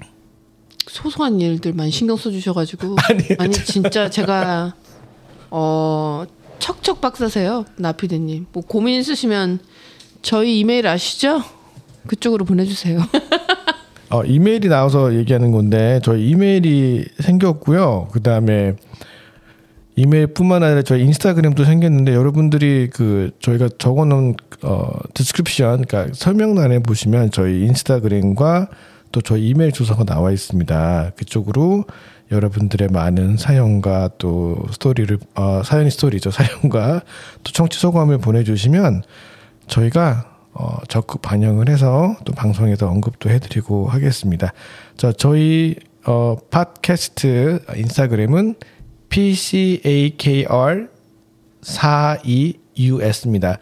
소소한 0.88 1.42
일들만 1.42 1.92
신경 1.92 2.16
써주셔가지고 2.16 2.96
아니, 3.38 3.52
진짜 3.52 4.10
제가 4.10 4.74
어 5.52 6.24
척척 6.60 7.02
박사세요 7.02 7.66
나피디님 7.76 8.46
뭐 8.54 8.64
고민 8.66 8.98
있으시면 8.98 9.60
저희 10.22 10.60
이메일 10.60 10.88
아시죠? 10.88 11.44
그쪽으로 12.08 12.46
보내주세요. 12.46 13.02
어, 14.10 14.24
이메일이 14.24 14.70
나와서 14.70 15.14
얘기하는 15.14 15.52
건데 15.52 16.00
저희 16.02 16.30
이메일이 16.30 17.04
생겼고요. 17.20 18.08
그 18.14 18.22
다음에 18.22 18.76
이메일뿐만 19.96 20.64
아니라 20.64 20.82
저희 20.82 21.04
인스타그램도 21.04 21.66
생겼는데 21.66 22.14
여러분들이 22.14 22.90
그 22.92 23.32
저희가 23.40 23.70
적어놓은 23.78 24.36
어 24.64 24.92
description 25.14 25.84
그러니까 25.84 26.14
설명란에 26.16 26.80
보시면 26.80 27.32
저희 27.32 27.62
인스타그램과 27.62 28.70
또 29.12 29.22
저희 29.22 29.50
이메일 29.50 29.72
주소가 29.72 30.04
나와 30.04 30.32
있습니다. 30.32 31.12
그쪽으로 31.16 31.86
여러분들의 32.32 32.88
많은 32.88 33.38
사연과 33.38 34.12
또 34.18 34.66
스토리를 34.72 35.20
어 35.36 35.62
사연이 35.64 35.92
스토리죠 35.92 36.32
사연과 36.32 37.02
또 37.44 37.52
청취 37.52 37.80
소감을 37.80 38.18
보내주시면 38.18 39.04
저희가 39.68 40.34
어, 40.56 40.78
적극 40.88 41.22
반영을 41.22 41.68
해서 41.70 42.16
또 42.26 42.34
방송에서 42.34 42.88
언급도 42.88 43.30
해드리고 43.30 43.88
하겠습니다. 43.88 44.54
자, 44.98 45.12
저희 45.12 45.76
어, 46.06 46.38
팟캐스트 46.52 47.66
인스타그램은 47.76 48.56
PCAKR 49.14 50.90
42US입니다. 51.62 53.60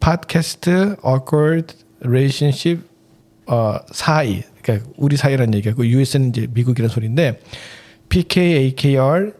팟캐스트 0.00 0.96
Awkward 1.06 1.74
Relationship 2.00 2.88
어, 3.46 3.76
42. 3.92 4.44
그러니까 4.62 4.88
우리 4.96 5.18
사이라는 5.18 5.52
얘기하고 5.56 5.86
US는 5.86 6.30
이제 6.30 6.46
미국이라는 6.50 6.88
소리인데 6.88 7.38
PKAKR 8.08 9.34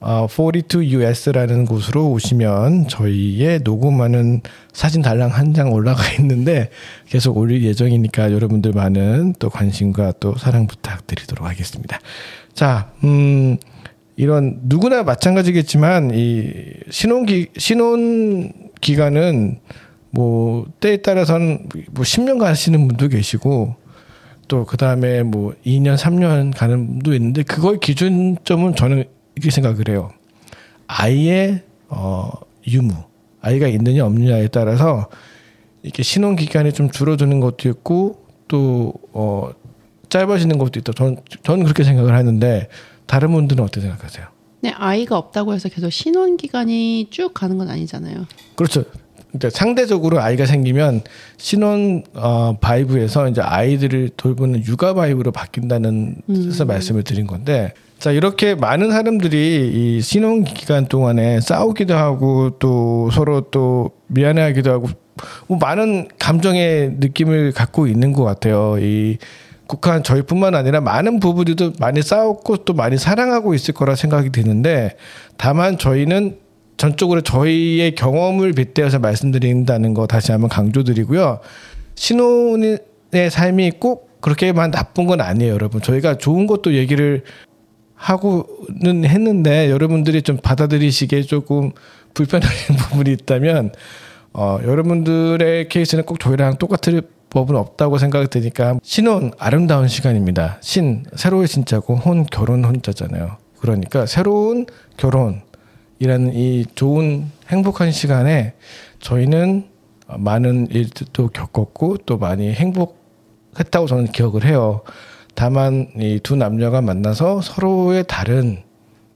어, 0.00 0.26
42US라는 0.26 1.68
곳으로 1.68 2.10
오시면 2.10 2.88
저희의 2.88 3.60
녹음하는 3.62 4.40
사진 4.72 5.02
달랑 5.02 5.30
한 5.30 5.52
장 5.54 5.72
올라가 5.72 6.02
있는데 6.18 6.68
계속 7.06 7.36
올릴 7.36 7.62
예정이니까 7.62 8.32
여러분들 8.32 8.72
많은 8.72 9.34
또 9.38 9.48
관심과 9.50 10.14
또 10.18 10.34
사랑 10.36 10.66
부탁드리도록 10.66 11.46
하겠습니다. 11.46 12.00
자, 12.54 12.90
음, 13.04 13.58
이런 14.16 14.60
누구나 14.62 15.02
마찬가지겠지만 15.02 16.12
이 16.14 16.52
신혼 16.90 17.26
기 17.26 17.48
신혼 17.56 18.52
기간은 18.80 19.60
뭐 20.10 20.66
때에 20.80 20.98
따라서는 20.98 21.68
뭐 21.92 22.04
10년 22.04 22.38
가시는 22.38 22.86
분도 22.86 23.08
계시고 23.08 23.76
또 24.48 24.66
그다음에 24.66 25.22
뭐 25.22 25.54
2년, 25.64 25.96
3년 25.96 26.54
가는 26.54 26.86
분도 26.86 27.14
있는데 27.14 27.42
그걸 27.42 27.78
기준점은 27.78 28.74
저는 28.74 29.04
이렇게 29.34 29.50
생각을 29.50 29.88
해요. 29.88 30.10
아이의 30.88 31.62
어 31.88 32.30
유무, 32.66 32.92
아이가 33.40 33.66
있느냐 33.68 34.04
없느냐에 34.04 34.48
따라서 34.48 35.08
이렇게 35.82 36.02
신혼 36.02 36.36
기간이 36.36 36.72
좀 36.72 36.90
줄어드는 36.90 37.40
것도 37.40 37.68
있고 37.70 38.22
또 38.48 38.92
어 39.12 39.52
짧아지는 40.12 40.58
것도 40.58 40.78
있다. 40.78 40.92
저는 40.92 41.16
저는 41.42 41.64
그렇게 41.64 41.84
생각을 41.84 42.14
하는데 42.14 42.68
다른 43.06 43.32
분들은 43.32 43.62
어떻게 43.62 43.80
생각하세요? 43.82 44.26
네, 44.62 44.72
아이가 44.76 45.18
없다고 45.18 45.54
해서 45.54 45.68
계속 45.68 45.90
신혼 45.90 46.36
기간이 46.36 47.08
쭉 47.10 47.34
가는 47.34 47.58
건 47.58 47.68
아니잖아요. 47.68 48.26
그렇죠. 48.54 48.84
그러니까 49.32 49.50
상대적으로 49.50 50.20
아이가 50.20 50.46
생기면 50.46 51.02
신혼 51.38 52.04
어, 52.14 52.56
vibe에서 52.60 53.28
이제 53.28 53.40
아이들을 53.40 54.10
돌보는 54.16 54.64
육아 54.66 54.94
vibe로 54.94 55.32
바뀐다는 55.32 56.16
뜻에서 56.26 56.64
말씀을 56.66 57.02
드린 57.02 57.26
건데 57.26 57.72
자 57.98 58.10
이렇게 58.12 58.54
많은 58.54 58.90
사람들이 58.90 59.70
이 59.96 60.00
신혼 60.02 60.44
기간 60.44 60.86
동안에 60.86 61.40
싸우기도 61.40 61.94
하고 61.94 62.58
또 62.58 63.10
서로 63.10 63.42
또 63.50 63.92
미안해하기도 64.08 64.70
하고 64.70 64.88
뭐 65.46 65.56
많은 65.58 66.08
감정의 66.18 66.96
느낌을 66.98 67.52
갖고 67.52 67.86
있는 67.86 68.12
것 68.12 68.24
같아요. 68.24 68.76
이 68.78 69.16
국한 69.72 70.02
저희뿐만 70.02 70.54
아니라 70.54 70.82
많은 70.82 71.18
부부들도 71.18 71.72
많이 71.78 72.02
싸웠고 72.02 72.58
또 72.58 72.74
많이 72.74 72.98
사랑하고 72.98 73.54
있을 73.54 73.72
거라 73.72 73.96
생각이 73.96 74.28
드는데 74.28 74.96
다만 75.38 75.78
저희는 75.78 76.36
전적으로 76.76 77.22
저희의 77.22 77.94
경험을 77.94 78.52
빗대어서 78.52 78.98
말씀드린다는 78.98 79.94
거 79.94 80.06
다시 80.06 80.30
한번 80.30 80.50
강조드리고요. 80.50 81.40
신혼의 81.94 82.80
삶이 83.30 83.72
꼭 83.78 84.20
그렇게만 84.20 84.72
나쁜 84.72 85.06
건 85.06 85.22
아니에요, 85.22 85.54
여러분. 85.54 85.80
저희가 85.80 86.18
좋은 86.18 86.46
것도 86.46 86.74
얘기를 86.74 87.22
하고는 87.94 89.06
했는데 89.06 89.70
여러분들이 89.70 90.20
좀 90.20 90.36
받아들이시기에 90.36 91.22
조금 91.22 91.72
불편한 92.12 92.50
부분이 92.76 93.10
있다면 93.12 93.72
어, 94.34 94.58
여러분들의 94.62 95.68
케이스는 95.70 96.04
꼭 96.04 96.20
저희랑 96.20 96.58
똑같을 96.58 97.02
법은 97.32 97.56
없다고 97.56 97.96
생각이 97.98 98.28
드니까 98.28 98.78
신혼 98.82 99.32
아름다운 99.38 99.88
시간입니다. 99.88 100.58
신 100.60 101.04
새로운 101.16 101.46
신자고 101.46 101.96
혼 101.96 102.26
결혼 102.26 102.64
혼자잖아요. 102.64 103.38
그러니까 103.58 104.04
새로운 104.06 104.66
결혼이라는 104.98 106.34
이 106.34 106.66
좋은 106.74 107.30
행복한 107.48 107.90
시간에 107.90 108.52
저희는 109.00 109.64
많은 110.18 110.68
일도 110.70 111.28
겪었고 111.28 111.98
또 112.04 112.18
많이 112.18 112.52
행복했다고 112.52 113.86
저는 113.86 114.06
기억을 114.12 114.44
해요. 114.44 114.82
다만 115.34 115.88
이 115.96 116.20
두 116.22 116.36
남녀가 116.36 116.82
만나서 116.82 117.40
서로의 117.40 118.04
다른 118.06 118.62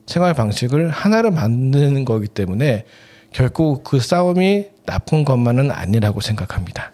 생활 0.06 0.32
방식을 0.32 0.88
하나로 0.88 1.32
만드는 1.32 2.06
거기 2.06 2.28
때문에 2.28 2.86
결국 3.32 3.84
그 3.84 4.00
싸움이 4.00 4.66
나쁜 4.86 5.24
것만은 5.26 5.70
아니라고 5.70 6.22
생각합니다. 6.22 6.92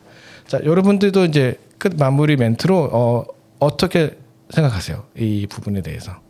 자, 0.53 0.61
여러분들도 0.63 1.25
이제 1.25 1.59
끝 1.79 1.95
마무리 1.97 2.37
멘트로 2.37 2.91
어, 2.93 3.25
어떻게 3.59 4.19
생각하세요? 4.51 5.03
이 5.17 5.47
부분에 5.49 5.81
대해서. 5.81 6.21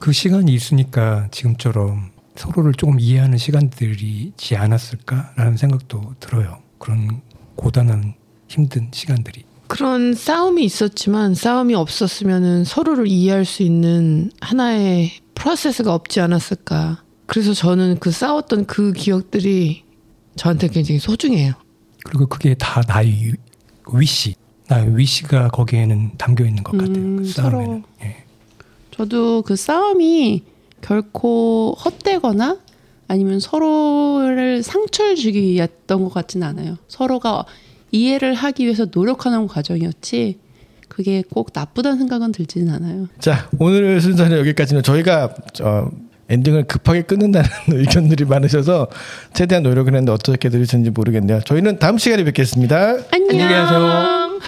그 0.00 0.10
시간이 0.10 0.52
있으니까 0.52 1.28
지금처럼 1.30 2.10
서로를 2.34 2.72
조금 2.74 2.98
이해하는 2.98 3.38
시간들이지 3.38 4.56
않았을까라는 4.56 5.56
생각도 5.56 6.12
들어요. 6.18 6.58
그런 6.78 7.20
고단한 7.54 8.14
힘든 8.48 8.88
시간들이. 8.92 9.44
그런 9.68 10.12
싸움이 10.12 10.64
있었지만 10.64 11.36
싸움이 11.36 11.76
없었으면은 11.76 12.64
서로를 12.64 13.06
이해할 13.06 13.44
수 13.44 13.62
있는 13.62 14.32
하나의 14.40 15.12
프로세스가 15.36 15.94
없지 15.94 16.20
않았을까. 16.20 17.04
그래서 17.26 17.54
저는 17.54 18.00
그 18.00 18.10
싸웠던 18.10 18.66
그 18.66 18.92
기억들이 18.92 19.84
저한테 20.34 20.66
굉장히 20.66 20.98
소중해요. 20.98 21.52
그리고 22.04 22.26
그게 22.26 22.54
다 22.54 22.82
나의 22.88 23.34
위시, 23.92 24.34
나의 24.68 24.96
위시가 24.96 25.48
거기에는 25.48 26.12
담겨 26.18 26.44
있는 26.44 26.62
것 26.62 26.72
같아요. 26.72 26.96
음, 26.96 27.16
그 27.18 27.24
싸움에는. 27.24 27.84
예. 28.02 28.16
저도 28.90 29.42
그 29.42 29.56
싸움이 29.56 30.44
결코 30.80 31.76
헛되거나 31.84 32.58
아니면 33.08 33.40
서로를 33.40 34.62
상처를 34.62 35.16
주기 35.16 35.42
위했던 35.42 36.04
것 36.04 36.12
같지는 36.12 36.46
않아요. 36.46 36.76
서로가 36.88 37.44
이해를 37.90 38.34
하기 38.34 38.64
위해서 38.64 38.86
노력하는 38.90 39.46
과정이었지 39.46 40.38
그게 40.88 41.22
꼭 41.30 41.50
나쁘다는 41.54 41.98
생각은 41.98 42.32
들지는 42.32 42.72
않아요. 42.74 43.08
자, 43.18 43.48
오늘 43.58 44.00
순서는 44.00 44.38
여기까지는 44.38 44.82
저희가 44.82 45.34
어, 45.62 45.90
엔딩을 46.32 46.64
급하게 46.64 47.02
끊는다는 47.02 47.48
의견들이 47.68 48.24
많으셔서 48.24 48.88
최대한 49.34 49.62
노력을 49.62 49.92
했는데 49.92 50.12
어떻게 50.12 50.48
들으셨는지 50.48 50.90
모르겠네요. 50.90 51.40
저희는 51.44 51.78
다음 51.78 51.98
시간에 51.98 52.24
뵙겠습니다. 52.24 52.96
안녕. 53.12 53.28
안녕히 53.30 53.48
계세요. 53.48 54.32